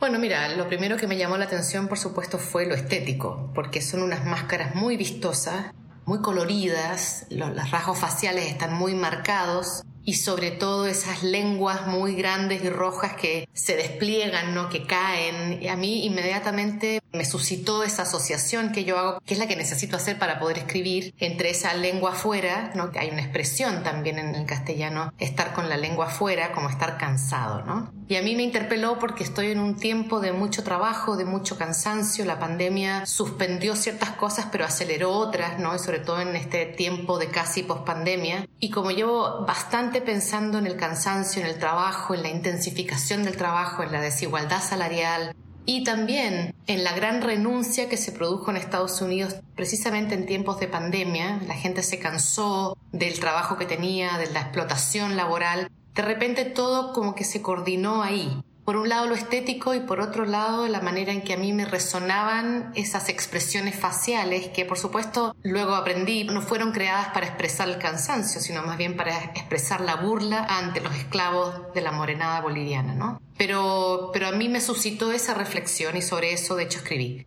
Bueno, 0.00 0.18
mira, 0.18 0.56
lo 0.56 0.66
primero 0.66 0.96
que 0.96 1.06
me 1.06 1.18
llamó 1.18 1.36
la 1.36 1.44
atención, 1.44 1.88
por 1.88 1.98
supuesto, 1.98 2.38
fue 2.38 2.66
lo 2.66 2.74
estético, 2.74 3.52
porque 3.54 3.82
son 3.82 4.02
unas 4.02 4.24
máscaras 4.24 4.74
muy 4.74 4.96
vistosas 4.96 5.72
muy 6.04 6.20
coloridas, 6.20 7.26
los, 7.30 7.70
rasgos 7.70 7.98
faciales 7.98 8.46
están 8.46 8.74
muy 8.74 8.94
marcados 8.94 9.82
y 10.04 10.14
sobre 10.14 10.50
todo 10.50 10.86
esas 10.86 11.22
lenguas 11.22 11.86
muy 11.86 12.14
grandes 12.14 12.64
y 12.64 12.70
rojas 12.70 13.14
que 13.14 13.48
se 13.52 13.76
despliegan, 13.76 14.54
¿no? 14.54 14.68
que 14.68 14.86
caen. 14.86 15.68
A 15.68 15.76
mí 15.76 16.04
inmediatamente 16.04 17.00
me 17.12 17.24
suscitó 17.24 17.84
esa 17.84 18.02
asociación 18.02 18.72
que 18.72 18.84
yo 18.84 18.98
hago, 18.98 19.20
que 19.24 19.34
es 19.34 19.40
la 19.40 19.46
que 19.46 19.56
necesito 19.56 19.96
hacer 19.96 20.18
para 20.18 20.38
poder 20.38 20.58
escribir 20.58 21.14
entre 21.18 21.50
esa 21.50 21.74
lengua 21.74 22.12
afuera, 22.12 22.72
¿no? 22.74 22.90
que 22.90 22.98
hay 22.98 23.10
una 23.10 23.22
expresión 23.22 23.82
también 23.82 24.18
en 24.18 24.34
el 24.34 24.46
castellano, 24.46 25.12
estar 25.18 25.52
con 25.52 25.68
la 25.68 25.76
lengua 25.76 26.06
afuera 26.06 26.52
como 26.52 26.68
estar 26.68 26.98
cansado. 26.98 27.62
¿no? 27.62 27.92
Y 28.08 28.16
a 28.16 28.22
mí 28.22 28.34
me 28.36 28.42
interpeló 28.42 28.98
porque 28.98 29.24
estoy 29.24 29.52
en 29.52 29.60
un 29.60 29.76
tiempo 29.76 30.20
de 30.20 30.32
mucho 30.32 30.62
trabajo, 30.64 31.16
de 31.16 31.24
mucho 31.24 31.56
cansancio. 31.56 32.24
La 32.24 32.38
pandemia 32.38 33.06
suspendió 33.06 33.76
ciertas 33.76 34.10
cosas, 34.10 34.48
pero 34.50 34.64
aceleró 34.64 35.12
otras, 35.12 35.58
¿no? 35.58 35.74
Y 35.74 35.78
sobre 35.78 36.00
todo 36.00 36.20
en 36.20 36.36
este 36.36 36.66
tiempo 36.66 37.18
de 37.18 37.28
casi 37.28 37.62
pospandemia. 37.62 38.46
Y 38.58 38.70
como 38.70 38.90
llevo 38.90 39.44
bastante 39.46 39.91
pensando 40.00 40.58
en 40.58 40.66
el 40.66 40.76
cansancio, 40.76 41.42
en 41.42 41.48
el 41.48 41.58
trabajo, 41.58 42.14
en 42.14 42.22
la 42.22 42.30
intensificación 42.30 43.22
del 43.24 43.36
trabajo, 43.36 43.82
en 43.82 43.92
la 43.92 44.00
desigualdad 44.00 44.62
salarial, 44.62 45.34
y 45.64 45.84
también 45.84 46.54
en 46.66 46.82
la 46.82 46.92
gran 46.92 47.22
renuncia 47.22 47.88
que 47.88 47.96
se 47.96 48.10
produjo 48.10 48.50
en 48.50 48.56
Estados 48.56 49.00
Unidos 49.00 49.36
precisamente 49.54 50.14
en 50.14 50.26
tiempos 50.26 50.58
de 50.58 50.66
pandemia. 50.66 51.40
La 51.46 51.54
gente 51.54 51.84
se 51.84 52.00
cansó 52.00 52.76
del 52.90 53.20
trabajo 53.20 53.56
que 53.56 53.66
tenía, 53.66 54.18
de 54.18 54.30
la 54.32 54.40
explotación 54.40 55.16
laboral 55.16 55.70
de 55.94 56.02
repente 56.02 56.44
todo 56.44 56.92
como 56.92 57.14
que 57.14 57.24
se 57.24 57.42
coordinó 57.42 58.02
ahí. 58.02 58.42
Por 58.64 58.76
un 58.76 58.88
lado 58.88 59.06
lo 59.06 59.16
estético 59.16 59.74
y 59.74 59.80
por 59.80 60.00
otro 60.00 60.24
lado 60.24 60.68
la 60.68 60.80
manera 60.80 61.12
en 61.12 61.22
que 61.22 61.32
a 61.32 61.36
mí 61.36 61.52
me 61.52 61.64
resonaban 61.64 62.70
esas 62.76 63.08
expresiones 63.08 63.74
faciales 63.74 64.48
que 64.48 64.64
por 64.64 64.78
supuesto 64.78 65.34
luego 65.42 65.74
aprendí 65.74 66.24
no 66.24 66.40
fueron 66.42 66.70
creadas 66.70 67.08
para 67.08 67.26
expresar 67.26 67.68
el 67.68 67.78
cansancio, 67.78 68.40
sino 68.40 68.62
más 68.62 68.78
bien 68.78 68.96
para 68.96 69.24
expresar 69.24 69.80
la 69.80 69.96
burla 69.96 70.46
ante 70.48 70.80
los 70.80 70.94
esclavos 70.94 71.72
de 71.74 71.80
la 71.80 71.90
morenada 71.90 72.40
boliviana, 72.40 72.94
¿no? 72.94 73.20
Pero, 73.36 74.10
pero 74.12 74.28
a 74.28 74.32
mí 74.32 74.48
me 74.48 74.60
suscitó 74.60 75.10
esa 75.10 75.34
reflexión 75.34 75.96
y 75.96 76.02
sobre 76.02 76.32
eso 76.32 76.54
de 76.54 76.62
hecho 76.62 76.78
escribí. 76.78 77.26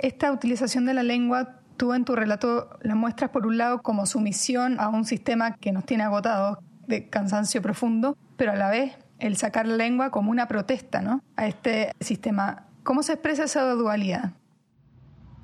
Esta 0.00 0.32
utilización 0.32 0.84
de 0.84 0.94
la 0.94 1.04
lengua 1.04 1.60
tú 1.76 1.94
en 1.94 2.04
tu 2.04 2.16
relato 2.16 2.70
la 2.82 2.96
muestras 2.96 3.30
por 3.30 3.46
un 3.46 3.56
lado 3.56 3.82
como 3.82 4.04
sumisión 4.04 4.80
a 4.80 4.88
un 4.88 5.04
sistema 5.04 5.54
que 5.54 5.70
nos 5.70 5.86
tiene 5.86 6.02
agotados, 6.02 6.58
de 6.88 7.08
cansancio 7.08 7.62
profundo, 7.62 8.16
pero 8.36 8.52
a 8.52 8.56
la 8.56 8.68
vez 8.68 8.96
el 9.18 9.36
sacar 9.36 9.66
la 9.66 9.76
lengua 9.76 10.10
como 10.10 10.30
una 10.30 10.48
protesta 10.48 11.00
¿no? 11.00 11.22
a 11.36 11.46
este 11.46 11.92
sistema. 12.00 12.66
¿Cómo 12.82 13.02
se 13.02 13.12
expresa 13.12 13.44
esa 13.44 13.70
dualidad? 13.72 14.32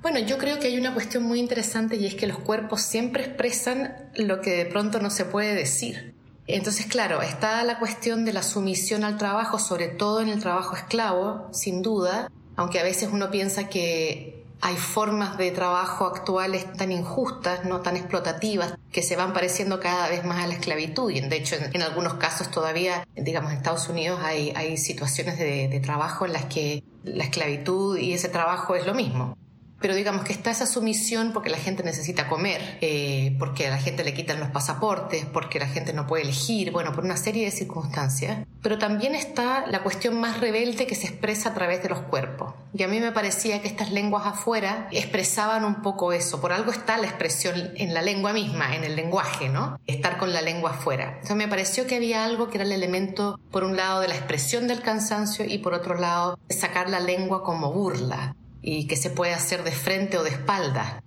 Bueno, 0.01 0.19
yo 0.19 0.37
creo 0.37 0.59
que 0.59 0.67
hay 0.67 0.77
una 0.77 0.93
cuestión 0.93 1.23
muy 1.23 1.39
interesante 1.39 1.95
y 1.95 2.05
es 2.05 2.15
que 2.15 2.27
los 2.27 2.37
cuerpos 2.37 2.81
siempre 2.81 3.23
expresan 3.23 3.95
lo 4.15 4.39
que 4.39 4.51
de 4.51 4.65
pronto 4.65 4.99
no 4.99 5.09
se 5.09 5.25
puede 5.25 5.55
decir. 5.55 6.13
Entonces, 6.47 6.85
claro, 6.85 7.23
está 7.23 7.63
la 7.63 7.79
cuestión 7.79 8.23
de 8.23 8.33
la 8.33 8.43
sumisión 8.43 9.03
al 9.03 9.17
trabajo, 9.17 9.57
sobre 9.57 9.87
todo 9.87 10.21
en 10.21 10.29
el 10.29 10.39
trabajo 10.39 10.75
esclavo, 10.75 11.49
sin 11.51 11.81
duda, 11.81 12.29
aunque 12.55 12.79
a 12.79 12.83
veces 12.83 13.09
uno 13.11 13.31
piensa 13.31 13.67
que 13.67 14.44
hay 14.65 14.77
formas 14.77 15.37
de 15.37 15.51
trabajo 15.51 16.07
actuales 16.07 16.73
tan 16.73 16.91
injustas, 16.91 17.65
no 17.65 17.81
tan 17.81 17.97
explotativas, 17.97 18.73
que 18.91 19.03
se 19.03 19.15
van 19.15 19.31
pareciendo 19.31 19.79
cada 19.79 20.09
vez 20.09 20.25
más 20.25 20.43
a 20.43 20.47
la 20.47 20.55
esclavitud. 20.55 21.11
Y 21.11 21.19
de 21.19 21.35
hecho, 21.35 21.55
en, 21.55 21.83
algunos 21.83 22.15
casos 22.15 22.49
todavía, 22.49 23.07
digamos, 23.13 23.51
en 23.51 23.57
Estados 23.57 23.87
Unidos 23.89 24.19
hay, 24.23 24.53
hay 24.55 24.77
situaciones 24.77 25.37
de, 25.37 25.67
de 25.67 25.79
trabajo 25.81 26.25
en 26.25 26.33
las 26.33 26.45
que 26.45 26.83
la 27.03 27.25
esclavitud 27.25 27.95
y 27.99 28.13
ese 28.13 28.27
trabajo 28.27 28.73
es 28.75 28.87
lo 28.87 28.95
mismo 28.95 29.37
pero 29.85 29.93
digamos 29.93 30.23
que 30.23 30.33
está 30.33 30.49
esa 30.49 30.65
sumisión 30.65 31.31
porque 31.31 31.51
la 31.51 31.59
gente 31.59 31.83
necesita 31.83 32.27
comer, 32.27 32.79
eh, 32.81 33.35
porque 33.37 33.67
a 33.67 33.69
la 33.69 33.77
gente 33.77 34.03
le 34.03 34.15
quitan 34.15 34.39
los 34.39 34.49
pasaportes, 34.49 35.25
porque 35.25 35.59
la 35.59 35.67
gente 35.67 35.93
no 35.93 36.07
puede 36.07 36.23
elegir, 36.23 36.71
bueno, 36.71 36.91
por 36.91 37.03
una 37.03 37.17
serie 37.17 37.45
de 37.45 37.51
circunstancias. 37.51 38.47
Pero 38.63 38.79
también 38.79 39.13
está 39.13 39.67
la 39.67 39.83
cuestión 39.83 40.19
más 40.19 40.39
rebelde 40.39 40.87
que 40.87 40.95
se 40.95 41.05
expresa 41.05 41.49
a 41.49 41.53
través 41.53 41.83
de 41.83 41.89
los 41.89 41.99
cuerpos. 41.99 42.55
Y 42.73 42.81
a 42.81 42.87
mí 42.87 42.99
me 42.99 43.11
parecía 43.11 43.61
que 43.61 43.67
estas 43.67 43.91
lenguas 43.91 44.25
afuera 44.25 44.87
expresaban 44.89 45.63
un 45.63 45.83
poco 45.83 46.13
eso. 46.13 46.41
Por 46.41 46.51
algo 46.51 46.71
está 46.71 46.97
la 46.97 47.05
expresión 47.05 47.73
en 47.75 47.93
la 47.93 48.01
lengua 48.01 48.33
misma, 48.33 48.75
en 48.75 48.85
el 48.85 48.95
lenguaje, 48.95 49.49
¿no? 49.49 49.79
Estar 49.85 50.17
con 50.17 50.33
la 50.33 50.41
lengua 50.41 50.71
afuera. 50.71 51.09
Entonces 51.09 51.37
me 51.37 51.47
pareció 51.47 51.85
que 51.85 51.97
había 51.97 52.25
algo 52.25 52.49
que 52.49 52.57
era 52.57 52.65
el 52.65 52.71
elemento, 52.71 53.39
por 53.51 53.63
un 53.63 53.77
lado, 53.77 54.01
de 54.01 54.07
la 54.07 54.15
expresión 54.15 54.67
del 54.67 54.81
cansancio 54.81 55.45
y 55.45 55.59
por 55.59 55.75
otro 55.75 55.93
lado, 55.93 56.39
sacar 56.49 56.89
la 56.89 56.99
lengua 56.99 57.43
como 57.43 57.71
burla 57.71 58.35
y 58.67 58.87
que 58.87 58.95
se 58.95 59.11
puede 59.11 59.31
hacer 59.31 59.63
de 59.63 59.71
frente 59.71 60.17
o 60.17 60.23
de 60.23 60.31
espalda. 60.31 60.99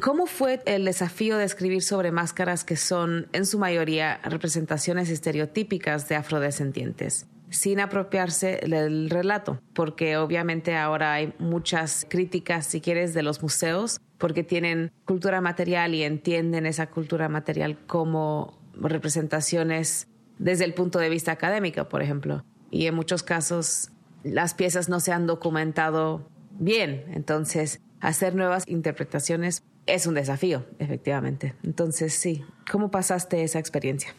¿Cómo 0.00 0.26
fue 0.26 0.62
el 0.64 0.84
desafío 0.84 1.36
de 1.36 1.44
escribir 1.44 1.82
sobre 1.82 2.12
máscaras 2.12 2.62
que 2.62 2.76
son, 2.76 3.26
en 3.32 3.44
su 3.44 3.58
mayoría, 3.58 4.20
representaciones 4.22 5.10
estereotípicas 5.10 6.08
de 6.08 6.14
afrodescendientes, 6.14 7.26
sin 7.50 7.80
apropiarse 7.80 8.60
del 8.64 9.10
relato? 9.10 9.60
Porque 9.74 10.16
obviamente 10.16 10.76
ahora 10.76 11.14
hay 11.14 11.34
muchas 11.40 12.06
críticas, 12.08 12.66
si 12.66 12.80
quieres, 12.80 13.12
de 13.12 13.24
los 13.24 13.42
museos, 13.42 14.00
porque 14.18 14.44
tienen 14.44 14.92
cultura 15.04 15.40
material 15.40 15.96
y 15.96 16.04
entienden 16.04 16.64
esa 16.66 16.90
cultura 16.90 17.28
material 17.28 17.76
como 17.88 18.56
representaciones 18.74 20.06
desde 20.38 20.64
el 20.64 20.74
punto 20.74 21.00
de 21.00 21.08
vista 21.08 21.32
académico, 21.32 21.88
por 21.88 22.02
ejemplo. 22.02 22.44
Y 22.70 22.86
en 22.86 22.94
muchos 22.94 23.24
casos 23.24 23.90
las 24.22 24.54
piezas 24.54 24.88
no 24.88 25.00
se 25.00 25.12
han 25.12 25.26
documentado 25.26 26.28
bien. 26.58 27.04
Entonces, 27.14 27.80
hacer 28.00 28.34
nuevas 28.34 28.64
interpretaciones 28.66 29.62
es 29.86 30.06
un 30.06 30.14
desafío, 30.14 30.66
efectivamente. 30.78 31.54
Entonces, 31.62 32.14
sí, 32.14 32.44
¿cómo 32.70 32.90
pasaste 32.90 33.42
esa 33.42 33.58
experiencia? 33.58 34.14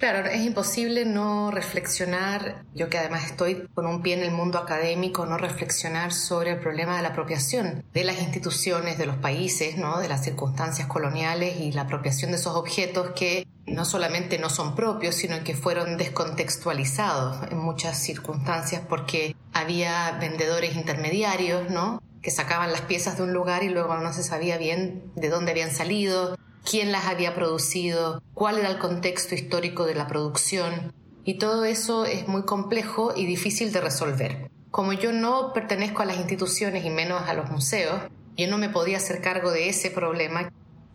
Claro, 0.00 0.26
es 0.30 0.40
imposible 0.40 1.04
no 1.04 1.50
reflexionar, 1.50 2.64
yo 2.74 2.88
que 2.88 2.96
además 2.96 3.26
estoy 3.26 3.68
con 3.74 3.84
un 3.84 4.00
pie 4.00 4.14
en 4.14 4.22
el 4.22 4.30
mundo 4.30 4.56
académico, 4.56 5.26
no 5.26 5.36
reflexionar 5.36 6.14
sobre 6.14 6.52
el 6.52 6.58
problema 6.58 6.96
de 6.96 7.02
la 7.02 7.10
apropiación 7.10 7.84
de 7.92 8.04
las 8.04 8.22
instituciones, 8.22 8.96
de 8.96 9.04
los 9.04 9.16
países, 9.16 9.76
¿no? 9.76 10.00
de 10.00 10.08
las 10.08 10.24
circunstancias 10.24 10.88
coloniales 10.88 11.60
y 11.60 11.72
la 11.72 11.82
apropiación 11.82 12.30
de 12.30 12.38
esos 12.38 12.56
objetos 12.56 13.10
que 13.10 13.46
no 13.66 13.84
solamente 13.84 14.38
no 14.38 14.48
son 14.48 14.74
propios, 14.74 15.16
sino 15.16 15.44
que 15.44 15.54
fueron 15.54 15.98
descontextualizados 15.98 17.52
en 17.52 17.58
muchas 17.58 17.98
circunstancias 17.98 18.80
porque 18.88 19.36
había 19.52 20.12
vendedores 20.18 20.76
intermediarios, 20.76 21.68
¿no? 21.68 22.02
que 22.22 22.30
sacaban 22.30 22.72
las 22.72 22.80
piezas 22.82 23.18
de 23.18 23.24
un 23.24 23.34
lugar 23.34 23.64
y 23.64 23.68
luego 23.68 23.94
no 23.98 24.14
se 24.14 24.22
sabía 24.22 24.56
bien 24.56 25.12
de 25.14 25.28
dónde 25.28 25.50
habían 25.50 25.70
salido, 25.70 26.38
quién 26.68 26.92
las 26.92 27.06
había 27.06 27.34
producido, 27.34 28.22
cuál 28.34 28.58
era 28.58 28.68
el 28.68 28.78
contexto 28.78 29.34
histórico 29.34 29.86
de 29.86 29.94
la 29.94 30.06
producción. 30.06 30.92
Y 31.24 31.34
todo 31.34 31.64
eso 31.64 32.04
es 32.04 32.26
muy 32.28 32.42
complejo 32.42 33.12
y 33.14 33.26
difícil 33.26 33.72
de 33.72 33.80
resolver. 33.80 34.50
Como 34.70 34.92
yo 34.92 35.12
no 35.12 35.52
pertenezco 35.52 36.02
a 36.02 36.06
las 36.06 36.16
instituciones 36.16 36.84
y 36.84 36.90
menos 36.90 37.22
a 37.28 37.34
los 37.34 37.50
museos, 37.50 38.00
yo 38.36 38.48
no 38.48 38.58
me 38.58 38.68
podía 38.68 38.96
hacer 38.96 39.20
cargo 39.20 39.50
de 39.50 39.68
ese 39.68 39.90
problema 39.90 40.50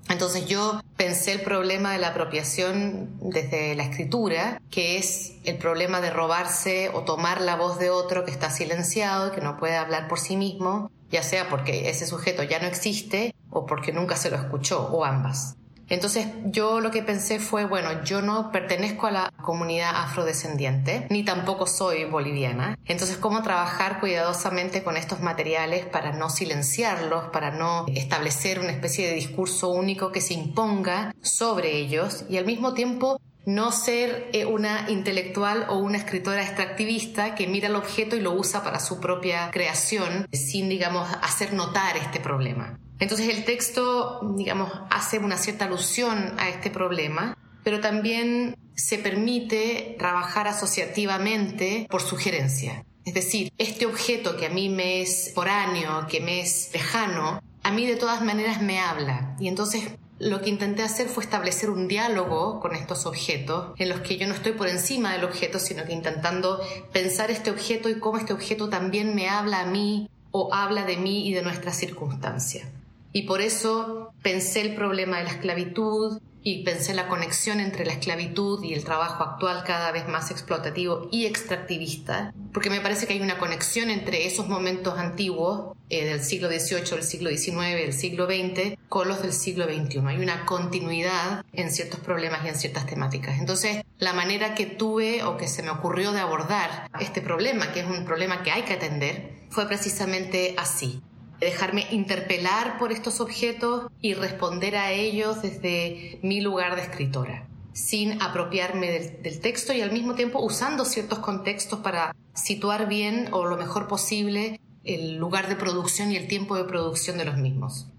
Entonces 0.10 0.46
yo 0.48 0.82
pensé 0.98 1.32
el 1.34 1.42
problema 1.42 1.92
de 1.92 2.00
la 2.00 2.10
apropiación 2.10 3.18
desde 3.22 3.76
la 3.76 3.84
escritura, 3.84 4.62
que 4.70 4.98
es 4.98 5.34
el 5.44 5.58
problema 5.58 6.00
de 6.00 6.12
robarse 6.12 6.90
o 6.94 7.02
tomar 7.02 7.42
la 7.42 7.56
voz 7.56 7.80
de 7.80 7.90
otro 7.90 8.24
que 8.24 8.32
está 8.32 8.50
silenciado, 8.50 9.32
que 9.32 9.42
no 9.42 9.58
puede 9.58 9.76
hablar 9.76 10.08
por 10.08 10.20
sí 10.20 10.38
mismo, 10.38 10.92
ya 11.10 11.24
sea 11.24 11.50
porque 11.50 11.90
ese 11.90 12.06
sujeto 12.06 12.44
ya 12.44 12.60
no 12.60 12.68
existe 12.68 13.35
o 13.56 13.66
porque 13.66 13.94
nunca 13.94 14.16
se 14.16 14.30
lo 14.30 14.36
escuchó, 14.36 14.90
o 14.92 15.06
ambas. 15.06 15.56
Entonces 15.88 16.28
yo 16.46 16.80
lo 16.80 16.90
que 16.90 17.04
pensé 17.04 17.40
fue, 17.40 17.66
bueno, 17.66 18.04
yo 18.04 18.22
no 18.22 18.52
pertenezco 18.52 19.08
a 19.08 19.12
la 19.12 19.32
comunidad 19.44 19.92
afrodescendiente, 19.96 21.06
ni 21.10 21.24
tampoco 21.24 21.68
soy 21.68 22.06
boliviana. 22.06 22.78
Entonces, 22.86 23.18
¿cómo 23.18 23.44
trabajar 23.44 24.00
cuidadosamente 24.00 24.84
con 24.84 24.98
estos 24.98 25.22
materiales 25.22 25.86
para 25.86 26.12
no 26.12 26.30
silenciarlos, 26.30 27.26
para 27.26 27.52
no 27.52 27.86
establecer 27.94 28.60
una 28.60 28.72
especie 28.72 29.08
de 29.08 29.14
discurso 29.14 29.70
único 29.70 30.12
que 30.12 30.22
se 30.22 30.34
imponga 30.34 31.14
sobre 31.22 31.78
ellos 31.78 32.26
y 32.30 32.38
al 32.38 32.46
mismo 32.46 32.74
tiempo 32.74 33.22
no 33.46 33.72
ser 33.72 34.30
eh, 34.34 34.46
una 34.46 34.90
intelectual 34.90 35.68
o 35.70 35.78
una 35.78 35.98
escritora 35.98 36.42
extractivista 36.42 37.36
que 37.36 37.46
mira 37.46 37.68
el 37.68 37.76
objeto 37.76 38.16
y 38.16 38.22
lo 38.22 38.34
usa 38.34 38.64
para 38.64 38.80
su 38.80 39.00
propia 39.00 39.52
creación 39.52 40.28
sin, 40.34 40.68
digamos, 40.68 41.08
hacer 41.22 41.54
notar 41.54 41.96
este 41.96 42.20
problema. 42.20 42.80
Entonces 43.00 43.30
el 43.30 43.44
texto, 43.44 44.22
digamos, 44.36 44.72
hace 44.90 45.20
una 45.20 45.38
cierta 45.38 45.66
alusión 45.66 46.34
a 46.38 46.50
este 46.50 46.70
problema, 46.70 47.38
pero 47.64 47.82
también 47.82 48.56
se 48.76 48.98
permite 48.98 49.96
trabajar 49.98 50.48
asociativamente 50.48 51.88
por 51.90 52.02
sugerencia. 52.02 52.86
Es 53.06 53.14
decir, 53.14 53.52
este 53.58 53.86
objeto 53.86 54.36
que 54.38 54.48
a 54.48 54.50
mí 54.50 54.70
me 54.70 55.02
es 55.02 55.32
foráneo, 55.34 56.08
que 56.08 56.22
me 56.22 56.42
es 56.42 56.72
lejano, 56.74 57.42
a 57.64 57.72
mí 57.72 57.86
de 57.86 57.96
todas 57.96 58.24
maneras 58.24 58.62
me 58.62 58.80
habla. 58.80 59.36
Y 59.40 59.48
entonces 59.48 59.84
lo 60.18 60.42
que 60.42 60.50
intenté 60.50 60.82
hacer 60.82 61.08
fue 61.08 61.24
establecer 61.24 61.70
un 61.70 61.88
diálogo 61.88 62.60
con 62.62 62.74
estos 62.74 63.06
objetos, 63.06 63.74
en 63.78 63.90
los 63.90 64.00
que 64.02 64.18
yo 64.18 64.28
no 64.28 64.34
estoy 64.34 64.54
por 64.54 64.68
encima 64.68 65.14
del 65.14 65.26
objeto, 65.26 65.60
sino 65.60 65.84
que 65.84 65.94
intentando 65.94 66.62
pensar 66.94 67.32
este 67.32 67.52
objeto 67.52 67.90
y 67.90 68.00
cómo 68.00 68.18
este 68.18 68.34
objeto 68.34 68.70
también 68.70 69.14
me 69.14 69.30
habla 69.30 69.62
a 69.62 69.66
mí 69.66 70.10
o 70.32 70.54
habla 70.54 70.86
de 70.86 70.98
mí 70.98 71.28
y 71.28 71.34
de 71.34 71.42
nuestra 71.42 71.74
circunstancia. 71.74 72.70
Y 73.16 73.22
por 73.22 73.40
eso 73.40 74.12
pensé 74.22 74.60
el 74.60 74.76
problema 74.76 75.20
de 75.20 75.24
la 75.24 75.30
esclavitud 75.30 76.20
y 76.44 76.66
pensé 76.66 76.94
la 76.94 77.08
conexión 77.08 77.62
entre 77.62 77.86
la 77.86 77.94
esclavitud 77.94 78.62
y 78.62 78.74
el 78.74 78.84
trabajo 78.84 79.24
actual 79.24 79.64
cada 79.66 79.94
vez 79.94 80.06
más 80.10 80.32
explotativo 80.32 81.08
y 81.14 81.26
extractivista, 81.26 82.34
porque 82.52 82.70
me 82.70 82.82
parece 82.82 83.08
que 83.08 83.14
hay 83.14 83.22
una 83.22 83.38
conexión 83.38 83.90
entre 83.90 84.28
esos 84.28 84.50
momentos 84.50 85.00
antiguos 85.00 85.78
eh, 85.90 86.04
del 86.04 86.22
siglo 86.22 86.50
XVIII, 86.50 86.90
del 86.92 87.04
siglo 87.04 87.30
XIX, 87.30 87.56
del 87.56 87.94
siglo 87.94 88.26
XX, 88.26 88.78
con 88.90 89.08
los 89.08 89.22
del 89.22 89.32
siglo 89.32 89.64
XXI. 89.64 90.00
Hay 90.08 90.18
una 90.18 90.46
continuidad 90.46 91.46
en 91.54 91.72
ciertos 91.72 92.02
problemas 92.02 92.44
y 92.44 92.50
en 92.50 92.56
ciertas 92.56 92.86
temáticas. 92.86 93.40
Entonces, 93.40 93.86
la 93.98 94.12
manera 94.12 94.56
que 94.56 94.66
tuve 94.66 95.24
o 95.24 95.38
que 95.38 95.48
se 95.48 95.64
me 95.64 95.70
ocurrió 95.70 96.12
de 96.12 96.20
abordar 96.20 96.92
este 97.00 97.22
problema, 97.22 97.72
que 97.72 97.80
es 97.80 97.88
un 97.88 98.04
problema 98.04 98.44
que 98.44 98.52
hay 98.52 98.64
que 98.64 98.74
atender, 98.74 99.46
fue 99.52 99.68
precisamente 99.70 100.54
así 100.58 101.02
dejarme 101.40 101.86
interpelar 101.92 102.78
por 102.78 102.92
estos 102.92 103.20
objetos 103.22 103.88
y 104.02 104.14
responder 104.14 104.76
a 104.76 104.92
ellos 104.92 105.42
desde 105.42 106.20
mi 106.24 106.42
lugar 106.42 106.76
de 106.76 106.82
escritora, 106.82 107.48
sin 107.74 108.22
apropiarme 108.22 108.92
del, 109.22 109.40
texto 109.40 109.74
y 109.74 109.82
al 109.82 109.92
mismo 109.92 110.16
tiempo 110.16 110.40
usando 110.40 110.86
ciertos 110.86 111.20
contextos 111.20 111.80
para 111.80 112.16
situar 112.34 112.88
bien 112.88 113.30
o 113.32 113.46
lo 113.46 113.58
mejor 113.58 113.88
posible 113.88 114.60
el 114.84 115.18
lugar 115.18 115.48
de 115.50 115.56
producción 115.56 116.12
y 116.12 116.16
el 116.16 116.28
tiempo 116.28 116.56
de 116.56 116.64
producción 116.66 117.18
de 117.18 117.26
los 117.26 117.38
mismos. 117.38 117.92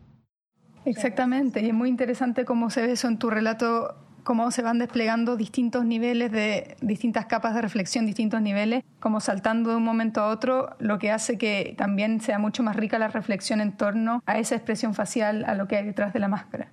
Exactamente, 0.85 1.61
y 1.61 1.69
es 1.69 1.75
muy 1.75 1.89
interesante 1.89 2.45
cómo 2.45 2.71
se 2.71 2.81
ve 2.81 2.93
eso 2.93 3.09
en 3.09 3.19
tu 3.19 3.29
relato 3.29 4.06
cómo 4.27 4.51
se 4.51 4.61
van 4.61 4.81
desplegando 4.81 5.37
distintos 5.37 5.85
niveles 5.85 6.33
de 6.33 6.77
distintas 6.81 7.27
capas 7.27 7.55
de 7.55 7.63
reflexión, 7.63 8.07
distintos 8.07 8.43
niveles, 8.43 8.83
como 8.99 9.21
saltando 9.21 9.71
de 9.71 9.77
un 9.77 9.85
momento 9.85 10.21
a 10.21 10.27
otro, 10.31 10.75
lo 10.81 10.99
que 10.99 11.13
hace 11.13 11.39
que 11.39 11.77
también 11.79 12.21
sea 12.21 12.41
mucho 12.41 12.65
más 12.65 12.75
rica 12.75 12.99
la 12.99 13.07
reflexión 13.07 13.61
en 13.61 13.77
torno 13.77 14.25
a 14.27 14.41
esa 14.41 14.57
expresión 14.57 14.95
facial, 14.95 15.45
a 15.47 15.55
lo 15.55 15.69
que 15.69 15.77
hay 15.77 15.87
detrás 15.87 16.13
de 16.13 16.19
la 16.19 16.27
máscara. 16.27 16.73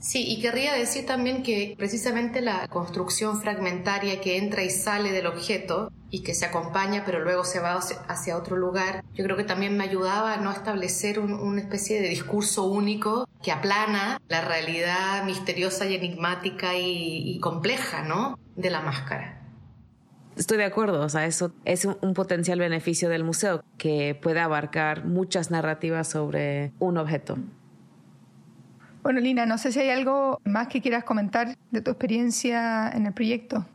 Sí, 0.00 0.22
y 0.28 0.42
querría 0.42 0.74
decir 0.74 1.06
también 1.06 1.42
que 1.42 1.74
precisamente 1.78 2.42
la 2.42 2.68
construcción 2.68 3.40
fragmentaria 3.40 4.20
que 4.20 4.36
entra 4.36 4.62
y 4.62 4.68
sale 4.68 5.12
del 5.12 5.28
objeto 5.28 5.90
y 6.10 6.22
que 6.22 6.34
se 6.34 6.46
acompaña 6.46 7.04
pero 7.06 7.20
luego 7.20 7.44
se 7.44 7.60
va 7.60 7.78
hacia 8.08 8.36
otro 8.36 8.56
lugar, 8.56 9.04
yo 9.14 9.24
creo 9.24 9.36
que 9.36 9.44
también 9.44 9.76
me 9.76 9.84
ayudaba 9.84 10.34
a 10.34 10.36
no 10.38 10.50
establecer 10.50 11.20
una 11.20 11.60
especie 11.60 12.00
de 12.00 12.08
discurso 12.08 12.64
único 12.64 13.28
que 13.42 13.52
aplana 13.52 14.20
la 14.28 14.40
realidad 14.40 15.24
misteriosa 15.24 15.86
y 15.86 15.94
enigmática 15.94 16.76
y, 16.76 17.38
compleja, 17.40 18.02
¿no? 18.02 18.38
De 18.56 18.70
la 18.70 18.80
máscara. 18.80 19.40
Estoy 20.36 20.58
de 20.58 20.64
acuerdo, 20.64 21.02
o 21.02 21.08
sea, 21.08 21.26
eso 21.26 21.52
es 21.64 21.84
un 21.84 22.14
potencial 22.14 22.58
beneficio 22.58 23.08
del 23.08 23.24
museo 23.24 23.62
que 23.78 24.18
puede 24.20 24.40
abarcar 24.40 25.04
muchas 25.04 25.50
narrativas 25.50 26.08
sobre 26.08 26.72
un 26.78 26.98
objeto. 26.98 27.36
Bueno, 29.02 29.20
Lina, 29.20 29.46
no 29.46 29.58
sé 29.58 29.72
si 29.72 29.80
hay 29.80 29.90
algo 29.90 30.40
más 30.44 30.68
que 30.68 30.80
quieras 30.82 31.04
comentar 31.04 31.56
de 31.70 31.80
tu 31.80 31.90
experiencia 31.90 32.90
en 32.90 33.06
el 33.06 33.14
proyecto. 33.14 33.66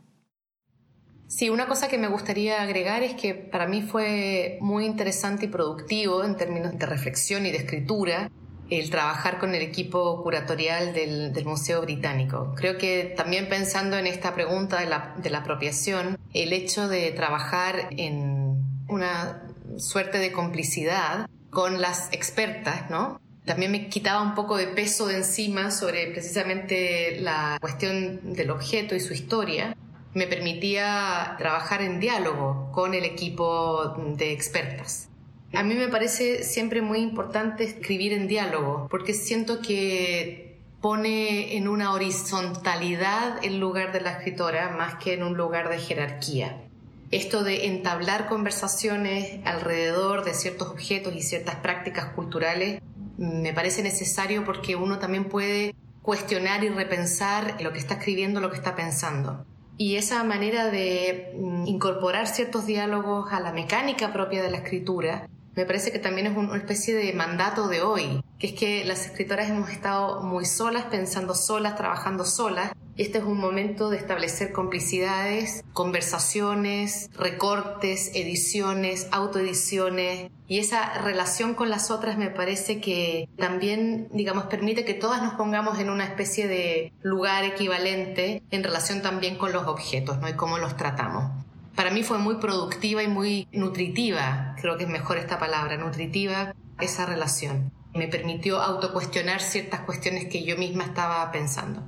Sí, 1.28 1.50
una 1.50 1.66
cosa 1.66 1.88
que 1.88 1.98
me 1.98 2.08
gustaría 2.08 2.62
agregar 2.62 3.02
es 3.02 3.14
que 3.14 3.34
para 3.34 3.66
mí 3.66 3.82
fue 3.82 4.58
muy 4.60 4.84
interesante 4.84 5.46
y 5.46 5.48
productivo 5.48 6.24
en 6.24 6.36
términos 6.36 6.78
de 6.78 6.86
reflexión 6.86 7.46
y 7.46 7.50
de 7.50 7.58
escritura 7.58 8.30
el 8.70 8.90
trabajar 8.90 9.38
con 9.38 9.54
el 9.54 9.62
equipo 9.62 10.22
curatorial 10.22 10.92
del, 10.92 11.44
Museo 11.44 11.80
Británico. 11.82 12.52
Creo 12.56 12.78
que 12.78 13.14
también 13.16 13.48
pensando 13.48 13.96
en 13.96 14.06
esta 14.06 14.34
pregunta 14.34 14.80
de 14.80 14.86
la, 14.86 15.14
de 15.16 15.30
la 15.30 15.38
apropiación, 15.38 16.18
el 16.32 16.52
hecho 16.52 16.88
de 16.88 17.12
trabajar 17.12 17.88
en 17.96 18.64
una 18.88 19.42
suerte 19.76 20.18
de 20.18 20.32
complicidad 20.32 21.28
con 21.50 21.80
las 21.80 22.08
expertas, 22.12 22.90
¿no? 22.90 23.20
también 23.46 23.70
me 23.70 23.88
quitaba 23.88 24.20
un 24.22 24.34
poco 24.34 24.56
de 24.56 24.66
peso 24.66 25.06
de 25.06 25.18
encima 25.18 25.70
sobre 25.70 26.08
precisamente 26.08 27.20
la 27.20 27.58
cuestión 27.60 28.34
del 28.34 28.50
objeto 28.50 28.94
y 28.96 29.00
su 29.00 29.14
historia. 29.14 29.76
Me 30.16 30.26
permitía 30.26 31.34
trabajar 31.36 31.82
en 31.82 32.00
diálogo 32.00 32.70
con 32.72 32.94
el 32.94 33.04
equipo 33.04 33.94
de 34.16 34.32
expertas. 34.32 35.10
A 35.52 35.62
mí 35.62 35.74
me 35.74 35.88
parece 35.88 36.42
siempre 36.42 36.80
muy 36.80 37.00
importante 37.00 37.64
escribir 37.64 38.14
en 38.14 38.26
diálogo 38.26 38.88
porque 38.90 39.12
siento 39.12 39.60
que 39.60 40.56
pone 40.80 41.58
en 41.58 41.68
una 41.68 41.92
horizontalidad 41.92 43.44
el 43.44 43.60
lugar 43.60 43.92
de 43.92 44.00
la 44.00 44.12
escritora 44.12 44.70
más 44.70 44.94
que 44.94 45.12
en 45.12 45.22
un 45.22 45.36
lugar 45.36 45.68
de 45.68 45.80
jerarquía. 45.80 46.62
Esto 47.10 47.44
de 47.44 47.66
entablar 47.66 48.26
conversaciones 48.26 49.40
alrededor 49.44 50.24
de 50.24 50.32
ciertos 50.32 50.68
objetos 50.68 51.14
y 51.14 51.20
ciertas 51.20 51.56
prácticas 51.56 52.06
culturales 52.14 52.80
me 53.18 53.52
parece 53.52 53.82
necesario 53.82 54.46
porque 54.46 54.76
uno 54.76 54.98
también 54.98 55.26
puede 55.26 55.74
cuestionar 56.00 56.64
y 56.64 56.70
repensar 56.70 57.60
lo 57.60 57.74
que 57.74 57.80
está 57.80 57.96
escribiendo, 57.96 58.40
lo 58.40 58.48
que 58.48 58.56
está 58.56 58.74
pensando. 58.74 59.44
Y 59.78 59.96
esa 59.96 60.24
manera 60.24 60.70
de 60.70 61.34
mm, 61.36 61.66
incorporar 61.66 62.26
ciertos 62.26 62.66
diálogos 62.66 63.32
a 63.32 63.40
la 63.40 63.52
mecánica 63.52 64.12
propia 64.12 64.42
de 64.42 64.50
la 64.50 64.58
escritura 64.58 65.28
me 65.56 65.64
parece 65.64 65.90
que 65.90 65.98
también 65.98 66.26
es 66.26 66.36
una 66.36 66.54
especie 66.56 66.94
de 66.94 67.14
mandato 67.14 67.66
de 67.68 67.80
hoy, 67.80 68.22
que 68.38 68.48
es 68.48 68.52
que 68.52 68.84
las 68.84 69.06
escritoras 69.06 69.48
hemos 69.48 69.70
estado 69.70 70.20
muy 70.20 70.44
solas, 70.44 70.84
pensando 70.84 71.34
solas, 71.34 71.76
trabajando 71.76 72.26
solas. 72.26 72.72
Y 72.94 73.02
este 73.02 73.18
es 73.18 73.24
un 73.24 73.38
momento 73.38 73.88
de 73.88 73.96
establecer 73.96 74.52
complicidades, 74.52 75.64
conversaciones, 75.72 77.10
recortes, 77.14 78.10
ediciones, 78.14 79.08
autoediciones. 79.12 80.30
Y 80.46 80.58
esa 80.58 80.98
relación 81.02 81.54
con 81.54 81.70
las 81.70 81.90
otras 81.90 82.18
me 82.18 82.28
parece 82.28 82.80
que 82.80 83.28
también, 83.38 84.08
digamos, 84.12 84.44
permite 84.44 84.84
que 84.84 84.94
todas 84.94 85.22
nos 85.22 85.34
pongamos 85.34 85.78
en 85.78 85.88
una 85.88 86.04
especie 86.04 86.48
de 86.48 86.92
lugar 87.02 87.44
equivalente 87.44 88.42
en 88.50 88.62
relación 88.62 89.00
también 89.00 89.36
con 89.36 89.52
los 89.52 89.66
objetos, 89.66 90.18
¿no? 90.18 90.28
Y 90.28 90.34
cómo 90.34 90.58
los 90.58 90.76
tratamos 90.76 91.45
para 91.76 91.90
mí 91.90 92.02
fue 92.02 92.18
muy 92.18 92.36
productiva 92.36 93.02
y 93.02 93.08
muy 93.08 93.48
nutritiva, 93.52 94.56
creo 94.60 94.76
que 94.76 94.84
es 94.84 94.90
mejor 94.90 95.18
esta 95.18 95.38
palabra, 95.38 95.76
nutritiva, 95.76 96.54
esa 96.80 97.06
relación. 97.06 97.70
Me 97.94 98.08
permitió 98.08 98.60
autocuestionar 98.60 99.40
ciertas 99.40 99.80
cuestiones 99.80 100.26
que 100.26 100.44
yo 100.44 100.56
misma 100.56 100.84
estaba 100.84 101.30
pensando. 101.30 101.82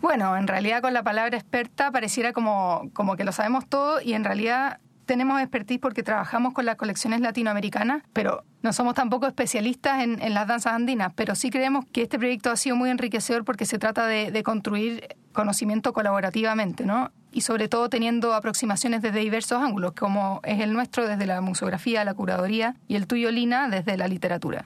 Bueno, 0.00 0.36
en 0.36 0.46
realidad 0.46 0.82
con 0.82 0.92
la 0.92 1.02
palabra 1.02 1.36
experta 1.36 1.90
pareciera 1.90 2.32
como, 2.32 2.90
como 2.92 3.16
que 3.16 3.24
lo 3.24 3.32
sabemos 3.32 3.66
todo 3.66 4.00
y 4.00 4.12
en 4.12 4.24
realidad 4.24 4.78
tenemos 5.06 5.40
expertise 5.40 5.80
porque 5.80 6.02
trabajamos 6.02 6.52
con 6.52 6.66
las 6.66 6.76
colecciones 6.76 7.20
latinoamericanas, 7.20 8.02
pero 8.12 8.44
no 8.62 8.72
somos 8.72 8.94
tampoco 8.94 9.26
especialistas 9.26 10.02
en, 10.02 10.34
las 10.34 10.46
danzas 10.46 10.74
andinas, 10.74 11.12
pero 11.14 11.34
sí 11.34 11.48
creemos 11.48 11.86
que 11.86 12.02
este 12.02 12.18
proyecto 12.18 12.50
ha 12.50 12.56
sido 12.56 12.76
muy 12.76 12.90
enriquecedor 12.90 13.44
porque 13.44 13.64
se 13.64 13.78
trata 13.78 14.06
de, 14.06 14.30
de 14.30 14.42
construir 14.42 15.16
conocimiento 15.36 15.92
colaborativamente, 15.92 16.84
¿no? 16.84 17.12
y 17.36 17.42
sobre 17.42 17.68
todo 17.68 17.90
teniendo 17.90 18.32
aproximaciones 18.32 19.02
desde 19.02 19.20
diversos 19.20 19.62
ángulos, 19.62 19.92
como 19.92 20.40
es 20.42 20.58
el 20.62 20.72
nuestro 20.72 21.06
desde 21.06 21.26
la 21.26 21.42
museografía, 21.42 22.02
la 22.02 22.14
curaduría 22.14 22.76
y 22.88 22.96
el 22.96 23.06
tuyo, 23.06 23.30
Lina, 23.30 23.68
desde 23.68 23.98
la 23.98 24.08
literatura. 24.08 24.64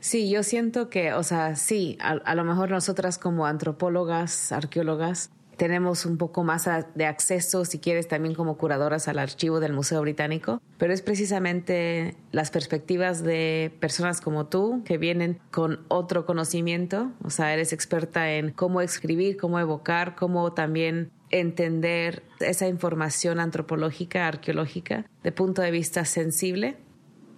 Sí, 0.00 0.30
yo 0.30 0.42
siento 0.42 0.88
que, 0.88 1.12
o 1.12 1.22
sea, 1.22 1.56
sí, 1.56 1.98
a, 2.00 2.12
a 2.12 2.34
lo 2.34 2.44
mejor 2.44 2.70
nosotras 2.70 3.18
como 3.18 3.44
antropólogas, 3.44 4.50
arqueólogas, 4.50 5.30
tenemos 5.58 6.06
un 6.06 6.16
poco 6.16 6.44
más 6.44 6.70
de 6.94 7.04
acceso, 7.04 7.64
si 7.64 7.78
quieres, 7.80 8.08
también 8.08 8.34
como 8.34 8.56
curadoras 8.56 9.08
al 9.08 9.18
archivo 9.18 9.60
del 9.60 9.72
Museo 9.74 10.00
Británico, 10.00 10.62
pero 10.78 10.94
es 10.94 11.02
precisamente 11.02 12.14
las 12.32 12.50
perspectivas 12.50 13.22
de 13.22 13.72
personas 13.80 14.20
como 14.20 14.46
tú 14.46 14.82
que 14.84 14.96
vienen 14.96 15.40
con 15.50 15.84
otro 15.88 16.24
conocimiento, 16.24 17.10
o 17.22 17.30
sea, 17.30 17.52
eres 17.52 17.72
experta 17.72 18.32
en 18.32 18.52
cómo 18.52 18.80
escribir, 18.80 19.36
cómo 19.36 19.58
evocar, 19.58 20.14
cómo 20.14 20.52
también 20.52 21.10
entender 21.30 22.22
esa 22.40 22.68
información 22.68 23.40
antropológica, 23.40 24.28
arqueológica, 24.28 25.06
de 25.22 25.32
punto 25.32 25.60
de 25.60 25.72
vista 25.72 26.04
sensible 26.04 26.76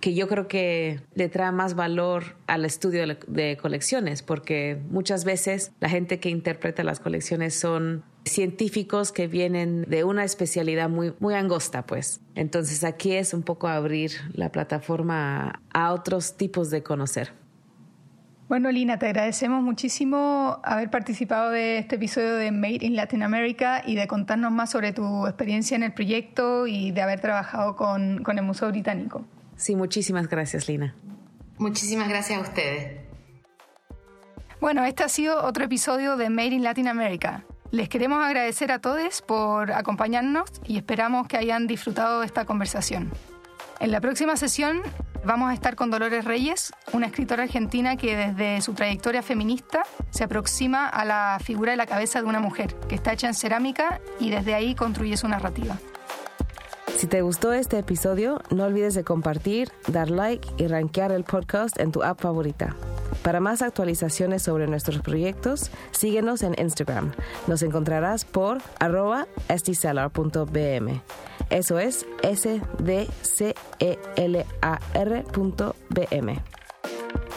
que 0.00 0.14
yo 0.14 0.28
creo 0.28 0.48
que 0.48 1.00
le 1.14 1.28
trae 1.28 1.52
más 1.52 1.74
valor 1.74 2.36
al 2.46 2.64
estudio 2.64 3.04
de 3.26 3.56
colecciones, 3.60 4.22
porque 4.22 4.80
muchas 4.90 5.24
veces 5.24 5.72
la 5.80 5.88
gente 5.88 6.18
que 6.18 6.30
interpreta 6.30 6.82
las 6.82 7.00
colecciones 7.00 7.58
son 7.58 8.02
científicos 8.24 9.12
que 9.12 9.26
vienen 9.26 9.82
de 9.82 10.04
una 10.04 10.24
especialidad 10.24 10.88
muy, 10.88 11.14
muy 11.20 11.34
angosta, 11.34 11.86
pues. 11.86 12.20
Entonces 12.34 12.84
aquí 12.84 13.12
es 13.12 13.34
un 13.34 13.42
poco 13.42 13.68
abrir 13.68 14.12
la 14.32 14.50
plataforma 14.50 15.60
a, 15.72 15.92
otros 15.92 16.36
tipos 16.36 16.70
de 16.70 16.82
conocer. 16.82 17.32
Bueno, 18.48 18.70
Lina, 18.72 18.98
te 18.98 19.06
agradecemos 19.06 19.62
muchísimo 19.62 20.60
haber 20.64 20.90
participado 20.90 21.50
de 21.50 21.78
este 21.78 21.96
episodio 21.96 22.34
de 22.34 22.50
Made 22.50 22.78
in 22.80 22.96
Latin 22.96 23.22
America 23.22 23.82
y 23.86 23.94
de 23.94 24.08
contarnos 24.08 24.50
más 24.50 24.70
sobre 24.70 24.92
tu 24.92 25.26
experiencia 25.26 25.76
en 25.76 25.84
el 25.84 25.92
proyecto 25.92 26.66
y 26.66 26.90
de 26.90 27.00
haber 27.00 27.20
trabajado 27.20 27.76
con, 27.76 28.24
con 28.24 28.38
el 28.38 28.44
Museo 28.44 28.68
Británico. 28.70 29.24
Sí, 29.60 29.76
muchísimas 29.76 30.26
gracias, 30.26 30.68
Lina. 30.68 30.94
Muchísimas 31.58 32.08
gracias 32.08 32.38
a 32.38 32.40
ustedes. 32.40 32.98
Bueno, 34.58 34.86
este 34.86 35.04
ha 35.04 35.08
sido 35.10 35.44
otro 35.44 35.64
episodio 35.64 36.16
de 36.16 36.30
Made 36.30 36.46
in 36.46 36.62
Latin 36.62 36.88
America. 36.88 37.44
Les 37.70 37.90
queremos 37.90 38.24
agradecer 38.24 38.72
a 38.72 38.78
todos 38.78 39.20
por 39.20 39.70
acompañarnos 39.70 40.50
y 40.64 40.78
esperamos 40.78 41.28
que 41.28 41.36
hayan 41.36 41.66
disfrutado 41.66 42.20
de 42.20 42.26
esta 42.26 42.46
conversación. 42.46 43.12
En 43.80 43.90
la 43.90 44.00
próxima 44.00 44.34
sesión 44.36 44.80
vamos 45.26 45.50
a 45.50 45.54
estar 45.54 45.76
con 45.76 45.90
Dolores 45.90 46.24
Reyes, 46.24 46.72
una 46.94 47.08
escritora 47.08 47.42
argentina 47.42 47.96
que 47.96 48.16
desde 48.16 48.62
su 48.62 48.72
trayectoria 48.72 49.22
feminista 49.22 49.82
se 50.08 50.24
aproxima 50.24 50.88
a 50.88 51.04
la 51.04 51.38
figura 51.44 51.72
de 51.72 51.76
la 51.76 51.86
cabeza 51.86 52.22
de 52.22 52.28
una 52.28 52.40
mujer, 52.40 52.74
que 52.88 52.94
está 52.94 53.12
hecha 53.12 53.28
en 53.28 53.34
cerámica 53.34 54.00
y 54.18 54.30
desde 54.30 54.54
ahí 54.54 54.74
construye 54.74 55.18
su 55.18 55.28
narrativa. 55.28 55.78
Si 57.00 57.06
te 57.06 57.22
gustó 57.22 57.54
este 57.54 57.78
episodio, 57.78 58.42
no 58.50 58.64
olvides 58.64 58.92
de 58.92 59.04
compartir, 59.04 59.70
dar 59.88 60.10
like 60.10 60.46
y 60.58 60.66
rankear 60.66 61.12
el 61.12 61.24
podcast 61.24 61.80
en 61.80 61.92
tu 61.92 62.02
app 62.02 62.20
favorita. 62.20 62.76
Para 63.22 63.40
más 63.40 63.62
actualizaciones 63.62 64.42
sobre 64.42 64.66
nuestros 64.66 64.98
proyectos, 65.00 65.70
síguenos 65.92 66.42
en 66.42 66.54
Instagram. 66.60 67.12
Nos 67.46 67.62
encontrarás 67.62 68.26
por 68.26 68.58
arroba 68.80 69.26
stcellar.bm. 69.48 71.00
Eso 71.48 71.78
es 71.78 72.06
s 72.22 72.60
d 72.80 73.08
c 73.22 73.54
e 73.78 73.98
l 74.16 74.44
a 74.60 74.78
r.bm. 74.92 76.42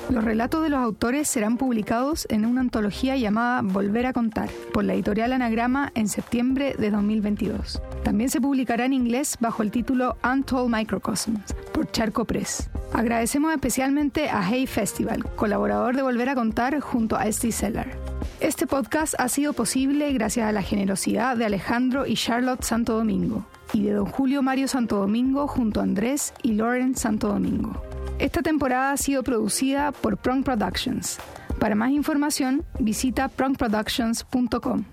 Los 0.09 0.23
relatos 0.23 0.61
de 0.61 0.69
los 0.69 0.79
autores 0.79 1.27
serán 1.27 1.57
publicados 1.57 2.27
en 2.29 2.45
una 2.45 2.61
antología 2.61 3.15
llamada 3.15 3.61
Volver 3.63 4.05
a 4.05 4.13
contar 4.13 4.49
por 4.73 4.83
la 4.83 4.93
editorial 4.93 5.33
Anagrama 5.33 5.91
en 5.95 6.07
septiembre 6.07 6.75
de 6.77 6.91
2022. 6.91 7.81
También 8.03 8.29
se 8.29 8.41
publicará 8.41 8.85
en 8.85 8.93
inglés 8.93 9.37
bajo 9.39 9.63
el 9.63 9.71
título 9.71 10.17
Untold 10.23 10.73
Microcosms 10.75 11.53
por 11.73 11.89
Charco 11.89 12.25
Press. 12.25 12.69
Agradecemos 12.93 13.53
especialmente 13.53 14.29
a 14.29 14.43
Hey 14.47 14.67
Festival, 14.67 15.23
colaborador 15.35 15.95
de 15.95 16.03
Volver 16.03 16.29
a 16.29 16.35
contar 16.35 16.79
junto 16.79 17.15
a 17.15 17.31
SD 17.31 17.51
Seller. 17.51 17.97
Este 18.39 18.67
podcast 18.67 19.15
ha 19.17 19.29
sido 19.29 19.53
posible 19.53 20.11
gracias 20.13 20.47
a 20.47 20.51
la 20.51 20.61
generosidad 20.61 21.37
de 21.37 21.45
Alejandro 21.45 22.05
y 22.05 22.15
Charlotte 22.15 22.63
Santo 22.63 22.97
Domingo 22.97 23.45
y 23.71 23.83
de 23.83 23.93
don 23.93 24.05
Julio 24.05 24.43
Mario 24.43 24.67
Santo 24.67 24.97
Domingo 24.97 25.47
junto 25.47 25.79
a 25.79 25.83
Andrés 25.83 26.33
y 26.43 26.53
Lauren 26.53 26.95
Santo 26.95 27.29
Domingo. 27.29 27.81
Esta 28.19 28.41
temporada 28.41 28.91
ha 28.91 28.97
sido 28.97 29.23
producida 29.23 29.91
por 29.91 30.17
Prong 30.17 30.43
Productions. 30.43 31.19
Para 31.59 31.75
más 31.75 31.91
información, 31.91 32.65
visita 32.79 33.27
prongproductions.com. 33.27 34.83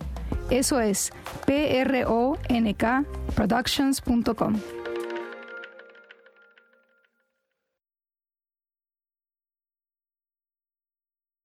Eso 0.51 0.81
es 0.81 1.13
p 1.47 1.79
r 1.81 2.05
o 2.07 2.37
n 2.49 2.75
k 2.75 3.05
productions.com. 3.35 4.80